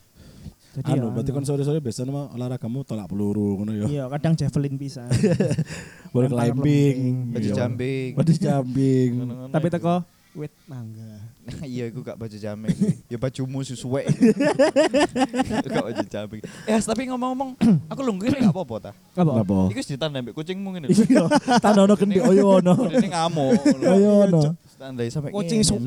Jadi 0.77 0.93
Anu, 0.93 1.09
ya, 1.09 1.13
berarti 1.17 1.31
kan 1.33 1.41
sore-sore 1.41 1.81
biasanya 1.81 2.13
mah 2.13 2.25
olahragamu 2.37 2.85
tolak 2.85 3.09
peluru 3.09 3.57
ngono 3.57 3.73
ya. 3.73 3.85
Iya, 3.89 4.03
kadang 4.13 4.37
javelin 4.37 4.77
bisa. 4.77 5.09
Boleh 6.13 6.29
climbing. 6.29 7.33
Baju 7.33 7.49
iya. 7.49 7.57
jambing. 7.57 8.11
Baju 8.13 8.33
jambing. 8.37 9.11
Tapi 9.57 9.67
teko 9.73 10.05
wit 10.37 10.53
mangga. 10.69 11.17
iya 11.65 11.89
iku 11.89 12.05
gak 12.05 12.13
baju 12.13 12.37
jambing. 12.37 12.77
ya 13.11 13.17
bajumu 13.17 13.65
suwe. 13.65 14.05
gak 15.65 15.81
baju 15.81 16.03
jambing. 16.05 16.41
Eh, 16.69 16.77
tapi 16.77 17.09
ngomong-ngomong, 17.09 17.57
aku 17.91 18.01
lungguh 18.05 18.29
gak 18.29 18.53
apa-apa 18.53 18.75
ta. 18.77 18.91
Apa? 19.17 19.41
Kenapa? 19.41 19.57
Iku 19.73 19.79
wis 19.81 19.89
ditandai 19.89 20.21
mbek 20.21 20.37
kucingmu 20.37 20.77
ngene. 20.77 20.93
lho. 20.93 20.93
Iya, 20.93 21.25
tanda 21.57 21.89
ono 21.89 21.97
kendi 21.97 22.21
oyo 22.21 22.61
ono. 22.61 22.85
Ini 22.85 23.09
ngamuk. 23.09 23.81
Oyo 23.81 24.29
ono. 24.29 24.41
Tandai 24.77 25.09
sampai 25.09 25.33
Kucing. 25.33 25.65
Cuk. 25.65 25.81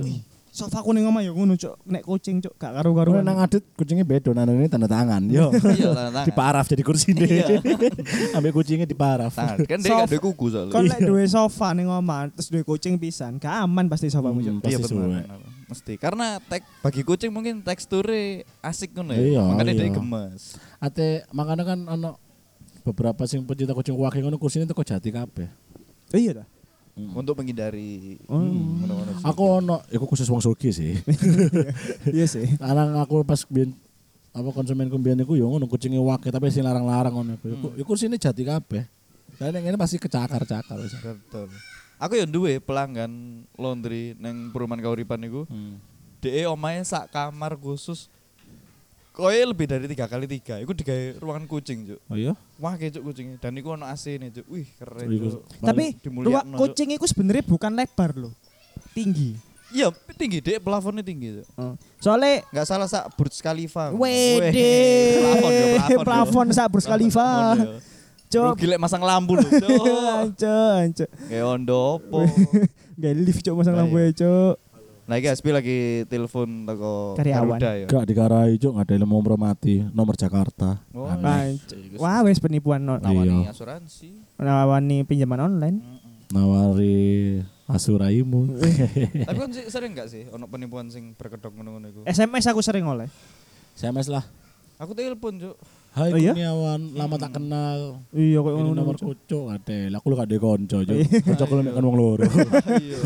Sofa 0.50 0.82
kuning 0.82 1.06
omah 1.06 1.22
ya 1.22 1.30
ngono, 1.30 1.54
Cuk. 1.54 1.78
Nek 1.86 2.02
kucing, 2.02 2.42
Cuk, 2.42 2.58
gak 2.58 2.74
karu-karuan. 2.74 3.22
nang 3.22 3.38
adit 3.38 3.62
kucingnya 3.72 4.02
beda, 4.02 4.34
nang 4.34 4.50
ini 4.50 4.66
tanda 4.66 4.84
tangan. 4.84 5.22
Yo. 5.26 5.54
Iya, 5.54 5.94
tanda 5.94 6.10
tangan. 6.10 6.26
Diparaf 6.26 6.66
jadi 6.66 6.82
kursi 6.82 7.14
Iya. 7.14 7.62
Ambek 8.36 8.52
kucingnya 8.52 8.82
diparaf. 8.82 9.30
Tangan. 9.30 9.62
Kan 9.62 9.78
dia 9.78 9.94
gak 9.94 10.10
ada 10.10 10.18
kuku 10.18 10.46
soalnya. 10.50 10.74
Kon 10.74 10.84
nek 10.84 11.00
duwe 11.00 11.22
sofa 11.24 11.70
ning 11.70 11.86
omah, 11.86 12.34
terus 12.34 12.50
duwe 12.50 12.66
kucing 12.66 12.98
pisan, 12.98 13.38
gak 13.38 13.62
aman 13.62 13.86
pasti 13.86 14.10
sofamu, 14.10 14.42
Cuk. 14.42 14.58
Hmm, 14.58 14.66
Iya 14.66 14.78
benar. 14.78 15.38
Mesti 15.70 15.94
karena 15.96 16.42
tek 16.42 16.66
bagi 16.82 17.06
kucing 17.06 17.30
mungkin 17.30 17.62
teksturnya 17.62 18.42
asik 18.58 18.90
ngono 18.90 19.14
ya. 19.14 19.22
Iya, 19.22 19.42
Makanya 19.46 19.72
dia 19.72 19.86
iya. 19.86 19.94
gemes. 19.94 20.58
Ate 20.76 21.22
makanya 21.30 21.62
kan 21.64 21.78
ono 21.86 22.18
beberapa 22.82 23.22
sing 23.22 23.46
pencinta 23.46 23.70
kucing 23.70 23.94
wakil 23.94 24.18
ngono 24.20 24.34
kursinya 24.34 24.66
teko 24.66 24.82
jati 24.82 25.14
kabeh. 25.14 25.46
Iya 26.10 26.42
dah. 26.42 26.46
Untuk 27.10 27.34
menghindari 27.34 28.20
Oh. 28.26 28.40
sih. 28.40 29.24
Aku 29.24 29.42
ono, 29.58 29.80
iku 29.88 30.04
khusus 30.04 30.26
wong 30.26 30.40
sugih 30.40 30.70
sih. 30.70 30.94
Iya 32.16 32.26
sih. 32.26 32.46
Karena 32.56 33.00
aku 33.00 33.22
pas 33.22 33.42
biyen 33.44 33.72
apa 34.30 34.48
konsumenku 34.50 34.94
biyen 34.96 35.20
iku 35.20 35.34
yo 35.34 35.46
ngono 35.46 35.66
kucingnya 35.66 35.98
wakil 35.98 36.30
tapi 36.30 36.48
sing 36.48 36.62
larang-larang 36.62 37.10
ngono 37.12 37.32
iku. 37.34 37.46
Iku- 37.48 37.74
Iku 37.76 37.86
kursine 37.88 38.16
jati 38.16 38.42
kabeh. 38.42 38.84
Saya 39.36 39.56
ini 39.56 39.74
pasti 39.74 39.96
kecakar-cakar. 39.96 40.76
Betul. 40.76 41.48
Aku 41.96 42.12
yang 42.16 42.28
duwe 42.28 42.56
pelanggan 42.58 43.10
laundry 43.54 44.16
neng 44.16 44.52
perumahan 44.52 44.80
kauripan 44.80 45.20
iku. 45.20 45.44
Hmm. 45.46 45.76
DE 46.20 46.44
omahe 46.44 46.80
sak 46.80 47.08
kamar 47.08 47.56
khusus 47.56 48.08
Koe 49.10 49.34
lebih 49.42 49.66
dari 49.66 49.90
tiga 49.90 50.06
kali 50.06 50.30
tiga, 50.30 50.62
itu 50.62 50.70
digawe 50.70 51.18
ruangan 51.18 51.44
kucing 51.50 51.82
cuk. 51.82 52.00
Oh 52.06 52.14
iya? 52.14 52.32
Wah 52.62 52.78
cuk 52.78 53.02
kucingnya, 53.10 53.42
dan 53.42 53.58
iku 53.58 53.74
ono 53.74 53.82
AC 53.90 54.06
nih 54.22 54.30
cuk. 54.30 54.46
Wih 54.46 54.66
keren 54.78 55.06
cuk. 55.10 55.42
Tapi 55.58 55.84
ruang 56.14 56.46
kucing 56.54 56.94
itu 56.94 57.06
sebenarnya 57.10 57.42
bukan 57.42 57.74
lebar 57.74 58.14
loh. 58.14 58.30
Tinggi. 58.94 59.34
Iya 59.70 59.90
tinggi 60.14 60.38
deh, 60.38 60.62
plafonnya 60.62 61.02
tinggi 61.02 61.42
cuk. 61.42 61.46
Soalnya 61.98 62.46
Nggak 62.54 62.66
salah 62.70 62.86
sak 62.86 63.10
Burj 63.18 63.34
Khalifa. 63.42 63.90
Wede. 63.90 64.70
Plafon 65.18 65.50
ya, 65.50 65.66
plafon. 65.74 66.04
Plafon 66.06 66.46
sak 66.54 66.66
Burj 66.70 66.86
Khalifa. 66.86 67.28
Rugi 68.30 68.66
lek 68.70 68.78
masang 68.78 69.02
lampu 69.02 69.34
lho, 69.34 69.42
cuk. 69.42 69.86
Anco, 70.22 70.58
anco. 70.78 71.04
Kayak 71.26 71.46
ondo 71.50 71.98
opo. 71.98 72.22
Gak 73.02 73.14
lift 73.18 73.42
cuk 73.42 73.58
masang 73.58 73.74
lampu 73.74 73.98
ya, 73.98 74.14
cuk. 74.14 74.54
Nah, 75.10 75.18
iki 75.18 75.26
Aspi 75.26 75.50
lagi 75.50 76.06
telepon 76.06 76.62
toko 76.62 77.18
Karyawan. 77.18 77.58
Garuda 77.58 77.70
ya. 77.74 77.86
Gak 77.90 78.06
dikarai 78.06 78.54
cuk 78.62 78.78
ada 78.78 78.94
ilmu 78.94 79.18
mati 79.34 79.82
nomor 79.90 80.14
Jakarta. 80.14 80.78
Oh. 80.94 81.10
Anco. 81.10 81.74
Wah, 81.98 82.22
wes 82.22 82.38
penipuan 82.38 82.78
no. 82.86 82.94
Nawani 83.02 83.42
Iya. 83.42 83.50
asuransi. 83.50 84.22
Nawani 84.38 85.02
pinjaman 85.02 85.50
online. 85.50 85.82
Mm-mm. 85.82 86.30
Nawari 86.30 87.42
asuraimu. 87.66 88.54
Tapi 89.26 89.38
kan 89.42 89.50
sering 89.50 89.98
gak 89.98 90.14
sih 90.14 90.30
ono 90.30 90.46
penipuan 90.46 90.86
sing 90.94 91.18
berkedok 91.18 91.58
ngono-ngono 91.58 91.90
iku? 91.90 92.00
SMS 92.06 92.46
aku 92.46 92.62
sering 92.62 92.86
oleh. 92.86 93.10
SMS 93.74 94.06
lah. 94.06 94.22
Aku 94.78 94.94
telepon, 94.94 95.42
Cuk. 95.42 95.58
Hai 95.90 96.14
Oh 96.14 96.18
iya? 96.22 96.30
Kurniawan, 96.30 96.80
lama 96.94 97.16
tak 97.18 97.34
kenal. 97.34 97.98
Iya 98.14 98.38
kok 98.38 98.52
ngono. 98.54 98.70
nomor 98.78 98.94
Cuk. 98.94 99.10
kucuk 99.10 99.44
ada. 99.50 99.78
Aku 99.98 100.06
lu 100.06 100.14
gak 100.14 100.30
ada 100.30 100.36
konco, 100.38 100.78
Cuk. 100.86 100.98
Konco 101.26 101.44
lu 101.50 101.62
mek 101.66 101.74
kan 101.74 101.82
wong 101.82 101.96
loro. 101.98 102.24
Iya. 102.78 102.98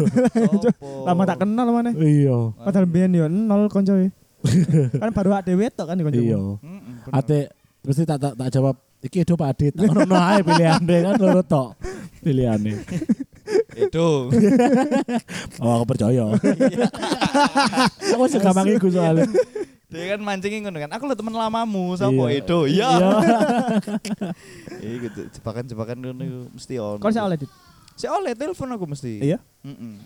Lama 1.09 1.23
tak 1.25 1.38
kenal 1.40 1.66
mana? 1.73 1.90
Iya. 1.97 2.53
Padahal 2.61 2.85
biyen 2.85 3.16
yo 3.16 3.25
nol 3.25 3.73
koncoe. 3.73 4.12
kan 5.01 5.11
baru 5.16 5.33
ada 5.33 5.53
wetok 5.57 5.87
kan 5.88 5.97
koncoe. 5.97 6.20
Iya. 6.29 6.40
Ate 7.09 7.49
mesti 7.88 8.05
tak 8.05 8.20
tak, 8.20 8.37
tak 8.37 8.49
jawab 8.53 8.77
iki 9.01 9.25
do 9.25 9.33
Pak 9.33 9.49
Adit. 9.57 9.73
Ono 9.81 10.16
ae 10.20 10.44
pilihane 10.44 10.97
kan 11.09 11.14
loro 11.16 11.40
tok. 11.40 11.81
Pilihane. 12.20 12.85
Itu. 13.81 14.29
Oh 15.57 15.73
aku 15.81 15.85
percaya. 15.88 16.37
aku 18.12 18.25
suka 18.29 18.53
mangiku 18.53 18.92
soalnya. 18.92 19.25
Dia 19.94 20.04
kan 20.11 20.20
mancingin 20.20 20.61
ngono 20.61 20.78
kan. 20.80 20.90
Aku 20.90 21.07
lo 21.07 21.14
temen 21.14 21.30
lamamu, 21.30 21.94
sapa 21.94 22.11
Iya. 22.26 22.42
itu? 22.42 22.59
Iya. 22.66 22.88
Iya. 22.90 23.11
Iya 24.85 24.94
gitu. 25.00 25.20
Jebakan-jebakan 25.33 25.96
ngono 25.96 26.22
mesti 26.50 26.74
ono. 26.76 26.98
Kon 26.98 27.09
saya 27.09 27.24
oleh 27.24 27.38
dit. 27.38 27.50
Si 27.94 28.04
oleh 28.04 28.35
telepon 28.35 28.68
aku 28.68 28.85
mesti. 28.85 29.22
Iya. 29.22 29.38
Mm-mm. 29.62 30.02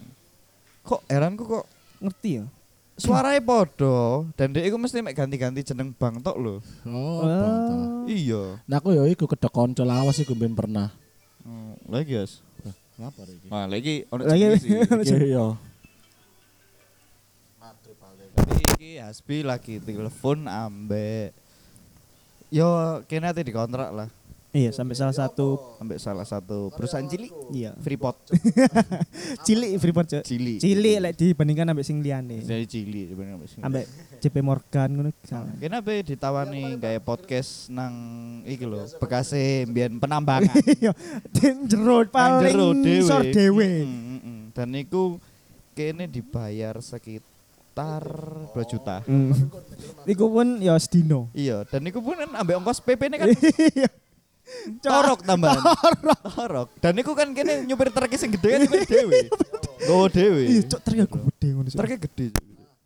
Kok 0.84 1.00
heranku 1.08 1.42
kok 1.42 1.64
Ngerti 1.98 2.38
ya? 2.38 2.46
suaranya 2.94 3.38
podo 3.38 4.26
dan 4.34 4.50
dia 4.50 4.66
iku 4.66 4.74
mesti 4.74 4.98
mek 4.98 5.14
ganti-ganti 5.14 5.62
jeneng 5.62 5.94
bang 5.94 6.18
tok 6.18 6.34
lho. 6.34 6.54
Oh, 6.82 7.22
bantah. 7.22 8.10
Iya. 8.10 8.58
Nah 8.66 8.76
aku 8.76 8.90
ya 8.90 9.06
iku 9.06 9.26
kedok 9.26 9.50
konco 9.50 9.82
lawas 9.82 10.18
iku 10.18 10.34
ben 10.34 10.50
pernah. 10.52 10.90
Hmm, 11.46 11.78
lagi 11.86 12.18
guys. 12.18 12.42
Ngapa 12.98 13.22
iki? 13.24 13.46
Wah, 13.46 13.70
lagi 13.70 14.02
ono 14.10 14.22
sih. 14.58 14.82
Iki 14.82 15.30
iki 18.78 19.02
Hasbi 19.02 19.42
lagi 19.42 19.82
telepon 19.82 20.46
ambek 20.46 21.34
Yo 22.46 23.02
kene 23.10 23.26
ate 23.26 23.42
dikontrak 23.42 23.90
lah 23.90 24.06
Iya, 24.48 24.72
sampai 24.72 24.96
salah 24.96 25.12
satu 25.12 25.60
ambek 25.82 25.98
salah 26.00 26.24
satu 26.24 26.72
perusahaan 26.72 27.04
cilik 27.04 27.28
iya. 27.52 27.76
Freeport. 27.84 28.16
Cilik 29.46 29.76
Freeport, 29.76 30.08
Cuk. 30.08 30.24
Cilik. 30.24 30.56
Cilik 30.56 30.96
lek 31.04 31.12
dibandingkan 31.20 31.68
ambek 31.68 31.84
sing 31.84 32.00
liyane. 32.00 32.40
Jadi 32.40 32.64
cilik 32.64 33.12
sebenarnya 33.12 33.34
ambek 33.36 33.48
sing- 33.52 33.60
Ambek 33.60 33.84
JP 34.24 34.36
Morgan 34.40 34.88
ngono 34.88 35.10
salah. 35.20 35.52
Kenapa 35.60 35.92
ditawani 36.00 36.80
kayak 36.80 37.04
podcast 37.04 37.68
nang 37.68 37.92
iki 38.48 38.64
lho, 38.64 38.88
bekase 38.96 39.68
mbiyen 39.68 40.00
penambangan. 40.00 40.48
Iya, 40.80 40.96
jero 41.68 42.08
paling 42.08 42.56
jero 42.80 43.20
dhewe. 43.28 43.84
Mm, 43.84 44.00
mm, 44.00 44.20
mm. 44.24 44.40
Dan 44.56 44.68
iku 44.80 45.20
kene 45.76 46.08
dibayar 46.08 46.80
sekitar 46.80 47.37
2 47.84 48.72
juta. 48.72 49.04
Hmm. 49.06 49.30
Iku 50.08 50.26
pun 50.26 50.58
ya 50.58 50.74
sedino. 50.80 51.28
Iya, 51.36 51.62
dan 51.68 51.86
iku 51.86 52.02
pun 52.02 52.18
kan 52.18 52.30
ambek 52.34 52.58
ongkos 52.58 52.82
PP 52.82 53.12
ne 53.12 53.16
kan 53.18 53.28
Iya. 53.28 53.88
corok 54.80 55.20
tambahan. 55.22 55.60
Corok. 56.24 56.68
Dan 56.80 56.96
iku 56.98 57.12
kan 57.12 57.30
kene 57.36 57.68
nyupir 57.68 57.92
truk 57.92 58.12
sing 58.16 58.32
gede 58.32 58.48
kan 58.48 58.58
nyupir 58.64 58.82
dhewe. 58.88 59.20
Gowo 59.84 60.06
dhewe. 60.08 60.42
Iya, 60.48 60.62
cok 60.64 60.80
truk 60.80 61.10
gede 61.12 61.48
ngono. 61.52 61.68
Truknya 61.68 61.98
gede. 62.00 62.26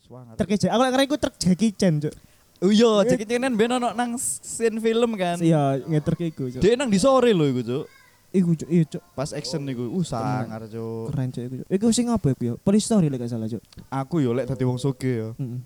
Suangar. 0.03 0.35
Truk. 0.37 0.49
Aku 0.51 0.81
lek 0.83 0.91
kira 0.93 1.03
iku 1.07 1.17
truk 1.17 1.35
Jackie 1.39 1.73
Chan, 1.73 1.95
Cuk. 2.03 2.15
Oh 2.63 2.71
iya, 2.71 2.91
Jackie 3.07 3.27
Chan 3.27 3.43
kan 3.43 3.55
ben 3.55 3.71
ono 3.73 3.89
nang 3.95 4.19
scene 4.19 4.79
film 4.79 5.15
kan. 5.17 5.39
Iya, 5.39 5.81
ngetruk 5.87 6.21
iku, 6.27 6.45
Cuk. 6.51 6.61
Dia 6.61 6.75
nang 6.75 6.91
di 6.91 6.99
sore 6.99 7.31
lho 7.31 7.47
iku, 7.49 7.63
Cuk. 7.63 7.85
Iku, 8.33 8.57
Cuk. 8.57 8.69
Iya, 8.69 8.85
Cuk. 8.89 9.03
Pas 9.13 9.31
action 9.31 9.61
iku, 9.63 9.85
uh 9.87 10.01
sangar, 10.03 10.65
Cuk. 10.65 11.13
Keren, 11.13 11.29
Cuk 11.29 11.43
iku. 11.45 11.55
Iku 11.69 11.87
sing 11.91 12.09
apa 12.09 12.33
iku 12.33 12.43
ya? 12.43 12.55
Police 12.57 12.85
Story 12.85 13.07
lek 13.07 13.21
gak 13.21 13.31
salah, 13.31 13.45
Cuk. 13.45 13.61
Aku 13.87 14.19
yo 14.19 14.33
lek 14.33 14.49
dadi 14.49 14.65
wong 14.65 14.77
soge 14.77 15.13
yo. 15.13 15.29
Heeh. 15.37 15.61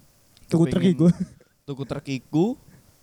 Tuku 0.47 0.65
truk 0.67 0.83
Kepengin- 0.83 0.95
iku. 0.97 1.07
Tuku 1.67 1.83
truk 1.83 2.07
iku 2.07 2.47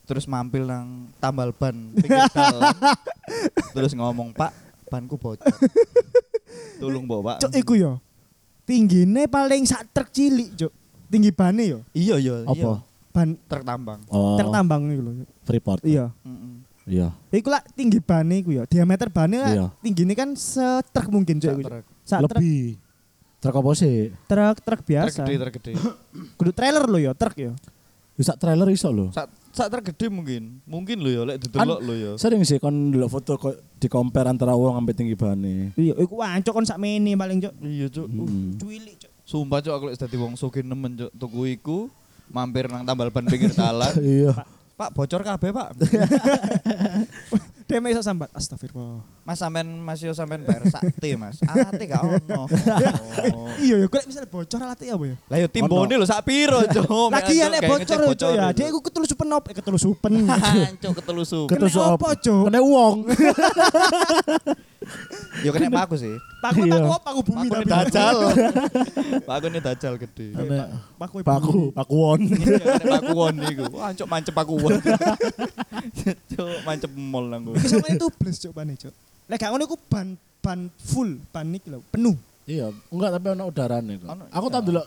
terus 0.04 0.28
mampir 0.28 0.62
nang 0.62 1.08
tambal 1.18 1.52
ban 1.52 1.72
pinggir 1.96 2.28
dalan. 2.30 2.76
terus 3.72 3.92
ngomong, 3.94 4.32
"Pak, 4.32 4.52
banku 4.88 5.16
bocor." 5.16 5.48
Tolong 6.80 7.08
bawa, 7.08 7.36
Pak. 7.36 7.48
Cuk 7.48 7.54
iku 7.56 7.74
ya. 7.74 7.92
Tinggine 8.64 9.28
paling 9.28 9.64
sak 9.64 9.88
truk 9.92 10.12
cilik, 10.12 10.52
Cuk. 10.56 10.72
Tinggi 11.08 11.32
bane 11.32 11.64
yo. 11.66 11.80
Iya, 11.92 12.16
iya, 12.18 12.36
iya. 12.44 12.52
Apa? 12.52 12.84
Ban 13.14 13.38
Truk 13.46 13.64
tambang. 13.64 14.00
Oh. 14.10 14.36
truk 14.36 14.50
tambang 14.50 14.82
iku 14.88 15.02
lho. 15.02 15.12
Freeport. 15.44 15.80
Iya. 15.84 16.12
Heeh. 16.20 16.54
Iya. 16.84 17.16
Iku 17.32 17.48
lah 17.48 17.64
tinggi 17.74 18.00
bane 18.00 18.44
iku 18.44 18.52
ya. 18.52 18.64
Diameter 18.68 19.08
lah 19.08 19.28
Iya. 19.50 19.66
tinggine 19.80 20.14
kan 20.14 20.36
setruk 20.36 21.10
mungkin, 21.10 21.40
Cuk. 21.40 21.64
Truk 21.64 21.84
Sak 22.04 22.20
truk 22.22 22.32
Lebih. 22.36 22.76
Truk 23.40 23.56
apa 23.60 23.72
sih? 23.76 23.96
truk 24.26 24.58
truk 24.60 24.60
truk 24.64 24.82
biasa. 24.84 25.24
gede, 25.24 25.36
truk 25.40 25.54
gede. 25.60 25.72
Kudu 26.40 26.52
trailer 26.52 26.84
lo 26.84 26.96
ya, 26.96 27.12
truk 27.12 27.36
ya. 27.36 27.52
Bisa 28.14 28.36
trailer 28.36 28.68
iso 28.70 28.88
lho. 28.88 29.10
Sak 29.12 29.28
sak 29.52 29.68
truk 29.68 29.84
gede 29.90 30.08
mungkin. 30.08 30.60
Mungkin 30.64 31.00
lho 31.00 31.10
ya 31.10 31.22
lek 31.26 31.38
didelok 31.42 31.80
lho 31.82 31.94
ya. 31.96 32.12
Sering 32.16 32.44
sih 32.44 32.60
kon 32.60 32.92
ndelok 32.92 33.10
foto 33.10 33.36
kok 33.38 33.56
di 33.80 33.88
compare 33.88 34.28
antara 34.28 34.52
wong 34.54 34.76
sampai 34.78 34.94
tinggi 34.94 35.16
bane. 35.16 35.72
Iya, 35.74 35.96
iku 35.98 36.20
wancuk 36.20 36.52
kon 36.52 36.64
sak 36.64 36.78
mene 36.78 37.16
paling, 37.16 37.40
Cuk. 37.40 37.54
Iya, 37.60 37.88
Cuk. 37.90 38.06
Uh, 38.06 38.28
Hmm. 38.28 38.50
Cuilik, 38.60 38.96
Cuk. 38.98 39.12
Sumpah 39.24 39.60
Cuk 39.60 39.74
aku 39.74 39.84
lek 39.88 39.98
dadi 39.98 40.16
wong 40.16 40.36
soge 40.36 40.60
nemen 40.60 40.96
Cuk. 40.96 41.12
Tuku 41.12 41.42
iku 41.50 41.78
mampir 42.28 42.68
nang 42.68 42.84
tambal 42.84 43.08
ban 43.08 43.24
pinggir 43.24 43.52
dalan. 43.52 43.92
Iya. 44.04 44.32
Pak 44.74 44.90
bocor 44.90 45.22
kabeh, 45.22 45.54
Pak. 45.54 45.70
Deme 47.70 47.94
iso 47.94 48.02
sambat. 48.02 48.34
Astagfirullah. 48.34 49.06
Mas 49.22 49.38
sampean 49.38 49.70
Mas 49.80 50.02
yo 50.02 50.12
sampean 50.18 50.42
bayar 50.44 50.66
sakti, 50.66 51.14
Mas. 51.14 51.38
Alate 51.46 51.86
gak 51.86 52.02
ono. 52.02 52.50
Oh. 52.50 53.48
Iya 53.64 53.80
ya, 53.80 53.88
kok 53.88 54.04
misalnya 54.10 54.28
bocor 54.34 54.60
alatnya 54.60 54.98
apa 54.98 55.06
ya? 55.06 55.16
Lah 55.30 55.38
yo 55.40 55.48
timbone 55.48 55.94
lho 55.94 56.06
sak 56.10 56.26
piro, 56.26 56.60
Cuk. 56.76 56.90
Lagi 57.14 57.34
ya 57.38 57.48
nek 57.54 57.62
bocor 57.70 58.00
ya, 58.02 58.08
Cuk 58.18 58.32
ya. 58.34 58.46
Dia 58.52 58.66
iku 58.74 58.80
ketelusupen 58.82 59.28
op, 59.30 59.44
eh 59.46 59.56
ketelusupen. 59.56 60.14
Cuk 60.82 60.94
ketelusuk. 61.00 61.46
Ketus 61.54 61.74
Kena 61.78 61.94
apa, 61.94 62.10
Cuk? 62.18 62.44
Kena 62.50 62.60
wong. 62.66 62.96
Yo 65.42 65.50
kena 65.52 65.70
paku 65.72 65.96
sih. 65.98 66.14
Paku 66.40 66.60
Iya. 66.64 66.74
paku 66.76 66.88
apa? 66.92 67.00
Paku 67.04 67.20
bumi 67.24 67.48
Paku 67.48 67.64
tapi. 67.64 67.72
dajal. 67.72 68.18
Paku 69.30 69.46
ini 69.48 69.60
dajal 69.60 69.94
gede. 69.98 70.28
Paku 71.00 71.16
paku, 71.24 71.58
paku 71.72 71.94
won. 71.96 72.22
Iya, 72.28 72.66
paku 73.00 73.12
won 73.16 73.36
iku. 73.48 73.64
Wah, 73.76 73.90
cuk 73.92 74.08
mancep 74.08 74.34
paku 74.36 74.54
won. 74.60 74.72
Cuk 76.32 76.48
mancep 76.64 76.92
mall 76.94 77.26
nang 77.28 77.42
Iki 77.54 77.68
sama 77.70 77.88
itu 77.90 78.08
plus 78.14 78.38
Cuk 78.40 78.52
bane, 78.52 78.74
Cuk. 78.76 78.94
Lek 79.28 79.38
gak 79.40 79.50
ngono 79.52 79.64
iku 79.64 79.78
ban 79.88 80.08
ban 80.44 80.60
full, 80.76 81.16
ban 81.32 81.48
iki 81.50 81.72
lho, 81.72 81.80
penuh. 81.88 82.16
Iya, 82.44 82.76
enggak 82.92 83.10
tapi 83.16 83.26
ono 83.32 83.44
udarane 83.48 83.94
kok. 83.98 84.08
Aku 84.30 84.48
iya. 84.48 84.54
tak 84.54 84.62
delok 84.68 84.86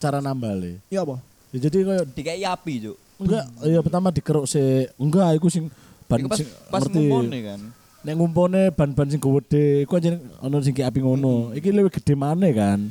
cara 0.00 0.18
nambale. 0.18 0.80
Iya 0.88 1.04
apa? 1.04 1.20
Ya 1.52 1.58
jadi 1.68 1.76
koyo 1.84 2.02
dikai 2.08 2.40
api, 2.40 2.74
Cuk. 2.88 2.96
enggak 3.20 3.44
iya 3.68 3.80
pertama 3.84 4.08
dikeruk 4.08 4.48
se 4.48 4.88
enggak 4.96 5.36
iku 5.36 5.52
sing 5.52 5.68
ban 6.08 6.24
sing 6.32 6.48
pas 6.72 6.80
ngerti. 6.80 7.40
kan. 7.44 7.60
Nek 8.00 8.16
ngumpone 8.16 8.72
ban-ban 8.72 9.12
sing 9.12 9.20
gede, 9.20 9.84
iku 9.84 10.00
aja 10.00 10.16
ono 10.40 10.56
sing 10.64 10.72
kayak 10.72 10.88
api 10.88 11.04
ngono. 11.04 11.52
Iki 11.52 11.68
luwih 11.68 11.92
gede 11.92 12.16
maneh 12.16 12.56
kan. 12.56 12.88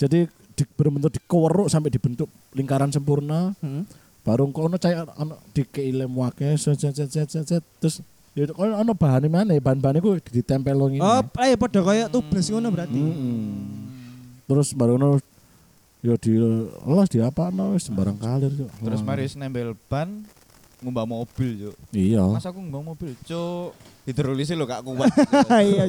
Jadi 0.00 0.24
di, 0.54 0.62
bener-bener 0.74 1.12
dikeweruk 1.12 1.68
sampai 1.68 1.92
dibentuk 1.92 2.32
lingkaran 2.56 2.88
sempurna. 2.88 3.52
Heeh. 3.60 3.84
Baru 4.24 4.48
kono 4.48 4.80
cai 4.80 4.96
ono 4.96 5.36
dikei 5.52 5.92
lem 5.92 6.08
wake 6.16 6.56
set 6.56 6.80
set 6.80 6.96
set 6.96 7.12
set 7.12 7.28
set, 7.28 7.44
set. 7.44 7.64
terus 7.76 8.00
ya 8.32 8.48
kono 8.48 8.80
ono 8.80 8.96
bahane 8.96 9.28
maneh, 9.28 9.60
bahan-bahan 9.60 10.00
iku 10.00 10.16
ditempel 10.32 10.72
ngene. 10.88 11.04
Oh, 11.04 11.20
eh 11.44 11.60
padha 11.60 11.84
kaya 11.84 12.08
tubles 12.08 12.48
ngono 12.48 12.72
berarti. 12.72 12.96
Mm-mm. 12.96 13.44
Terus 14.48 14.72
baru 14.72 14.96
ono 14.96 15.20
ya 16.00 16.16
di 16.16 16.40
los 16.88 17.08
di 17.12 17.20
apa 17.20 17.52
no 17.52 17.76
sembarang 17.76 18.16
kalir. 18.16 18.52
Terus 18.80 19.04
mari 19.04 19.28
nembel 19.36 19.76
ban 19.92 20.24
ngumbah 20.84 21.08
mobil, 21.08 21.50
Cuk. 21.58 21.74
Iya. 21.90 22.22
Mas 22.28 22.44
aku 22.44 22.60
ngumbah 22.60 22.82
mobil, 22.84 23.16
Cuk. 23.24 23.72
Hidrolisnya 24.04 24.60
lo 24.60 24.68
gak 24.68 24.84
kuat. 24.84 25.08
Iya. 25.64 25.88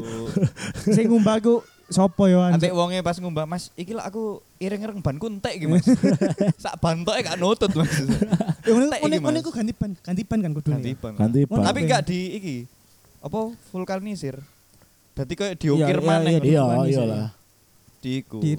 Sing 0.87 1.11
ngumbah 1.11 1.43
ku 1.43 1.59
sapa 1.85 2.25
yo 2.25 2.39
Nanti 2.41 2.71
anjir? 2.71 2.73
wongnya 2.73 3.03
pas 3.03 3.19
ngumbah, 3.19 3.43
Mas, 3.43 3.69
iki 3.75 3.91
lah 3.91 4.07
aku 4.07 4.39
ireng-ireng 4.57 5.03
ban 5.03 5.19
kuntek 5.19 5.59
iki, 5.59 5.67
Mas. 5.67 5.83
Sak 6.63 6.79
bantoke 6.79 7.19
gak 7.19 7.35
nutut, 7.35 7.69
Mas. 7.75 7.91
Ya 8.65 8.71
Mas. 8.73 9.43
iku 9.43 9.51
ganti 9.51 9.75
ban, 9.75 9.91
ganti 9.99 10.23
ban 10.23 10.39
kan 10.41 10.51
kudu. 10.55 10.69
Ganti 10.71 10.91
ban. 10.95 11.13
Ganti 11.13 11.39
ban. 11.45 11.61
Tapi 11.61 11.79
gak 11.85 12.01
di 12.07 12.19
iki. 12.39 12.57
Apa 13.19 13.51
vulkanisir. 13.69 14.39
Dadi 15.15 15.31
kayak 15.31 15.55
diukir 15.55 15.95
Iya, 15.95 16.03
iya, 16.03 16.07
maneh 16.07 16.31
iya, 16.35 16.43
Iya, 16.43 16.61
ban 16.63 16.77
iya 16.87 17.03
lah. 17.07 17.27
di 18.03 18.11
iku. 18.21 18.37
Di 18.43 18.51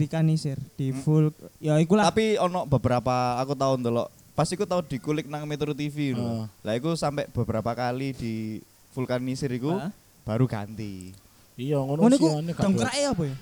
di 0.74 0.86
Hmm. 0.90 1.00
full. 1.04 1.26
Ya 1.60 1.76
iku 1.78 1.94
lah. 2.00 2.08
Tapi 2.08 2.40
ono 2.40 2.64
beberapa 2.64 3.36
aku 3.38 3.52
tahu 3.52 3.76
ndelok. 3.76 4.08
Pas 4.36 4.48
iku 4.52 4.68
tahu 4.68 4.84
dikulik 4.84 5.24
nang 5.32 5.48
Metro 5.48 5.72
TV 5.72 6.12
lho. 6.12 6.44
Ah. 6.44 6.46
Lah 6.60 6.76
iku 6.76 6.92
sampai 6.92 7.24
beberapa 7.32 7.72
kali 7.72 8.12
di 8.12 8.60
vulkanisir 8.92 9.48
iku 9.48 9.80
Hah? 9.80 9.88
baru 10.28 10.44
ganti. 10.44 11.16
Iya, 11.56 11.80
ngono 11.80 12.04
Ngono 12.04 12.14
iku 12.20 12.28
siane 12.28 12.52
gak 12.52 12.60
dongkrake 12.68 13.00
apa 13.08 13.22
ya? 13.24 13.36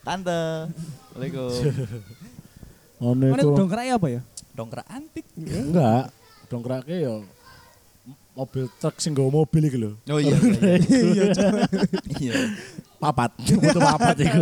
Tante, 0.00 0.40
Assalamualaikum. 1.12 1.52
Ngono 2.96 3.20
Ngono 3.20 3.36
iku. 3.36 3.36
iku 3.44 3.58
dongkrake 3.60 3.90
apa 3.92 4.06
ya? 4.08 4.20
Dongkrak 4.56 4.86
antik. 4.88 5.26
Enggak, 5.36 6.04
dongkrake 6.48 6.96
ya 7.04 7.14
mobil 8.30 8.64
truk 8.80 8.96
sing 8.96 9.12
nggawa 9.12 9.44
mobil 9.44 9.62
iki 9.68 9.76
lho. 9.76 9.92
Oh 10.08 10.16
iya. 10.16 10.32
iya, 10.32 10.74
Iya, 10.80 11.24
Cuk. 11.36 11.52
Iya. 12.16 12.32
Papat, 12.96 13.30
butuh 13.36 13.82
papat 13.84 14.16
iku. 14.24 14.40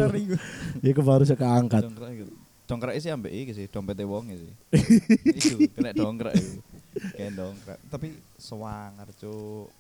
Iku. 0.87 1.01
Baru 1.03 1.27
saya 1.27 1.39
keangkat. 1.39 1.83
Dongkrak 1.91 2.11
iku. 2.15 2.27
Dongkrak 2.69 3.01
sih 3.01 3.09
ambek 3.09 3.33
iki 3.33 3.53
sih, 3.57 3.65
dompete 3.65 4.05
wong 4.05 4.29
sih. 4.29 4.53
Iku 5.41 5.57
kena 5.73 5.97
dongkrak 5.97 6.37
iku. 6.37 6.61
Kayak 7.17 7.33
dongkrak. 7.33 7.79
Tapi 7.89 8.13
sewangar, 8.37 9.09
Cuk. 9.17 9.73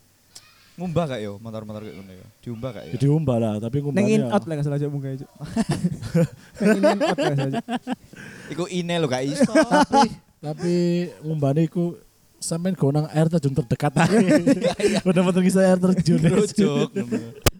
Ngumbah 0.78 1.04
gak 1.10 1.20
yo 1.20 1.42
motor-motor 1.42 1.82
kayak 1.82 1.96
ngono 1.98 2.12
ya? 2.14 2.26
Diumbah 2.38 2.70
gak 2.70 2.84
ya? 2.86 2.92
Ya 2.94 2.98
diumbah 3.02 3.36
lah, 3.36 3.54
tapi 3.58 3.82
Neng 3.82 3.84
ngumbahnya. 3.90 4.14
in 4.14 4.24
out 4.24 4.44
lah 4.46 4.54
gak 4.56 4.64
salah 4.64 4.78
Cuk 4.78 4.90
munggah 4.94 5.10
Cuk. 5.20 5.30
Neng 6.62 6.70
in 6.78 6.84
out 7.02 7.18
lah 7.18 7.26
gak 7.28 7.36
salah 7.36 7.52
Cuk. 7.52 7.66
Iku 8.48 8.64
ine 8.72 8.94
lo 8.96 9.06
gak 9.06 9.24
iso. 9.26 9.52
Tapi 10.48 10.74
ngumbahnya 11.20 11.66
iku 11.66 11.98
sampean 12.38 12.72
go 12.72 12.88
nang 12.88 13.10
air 13.10 13.26
terjun 13.26 13.52
terdekat 13.52 13.90
aja. 14.00 14.16
Bener-bener 15.02 15.42
kisah 15.42 15.66
air 15.66 15.76
terjun. 15.76 16.22
Gerujuk 16.22 16.88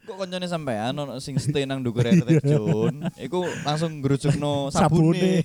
kok 0.08 0.16
koncone 0.16 0.48
sampean 0.48 0.96
ono 0.96 1.20
sing 1.20 1.36
stay 1.36 1.68
nang 1.68 1.84
Dukur 1.84 2.08
Air 2.08 2.24
Terjun, 2.24 3.12
iku 3.20 3.44
langsung 3.60 4.00
ngerucukno 4.00 4.72
sabun 4.72 5.12
sabune. 5.12 5.44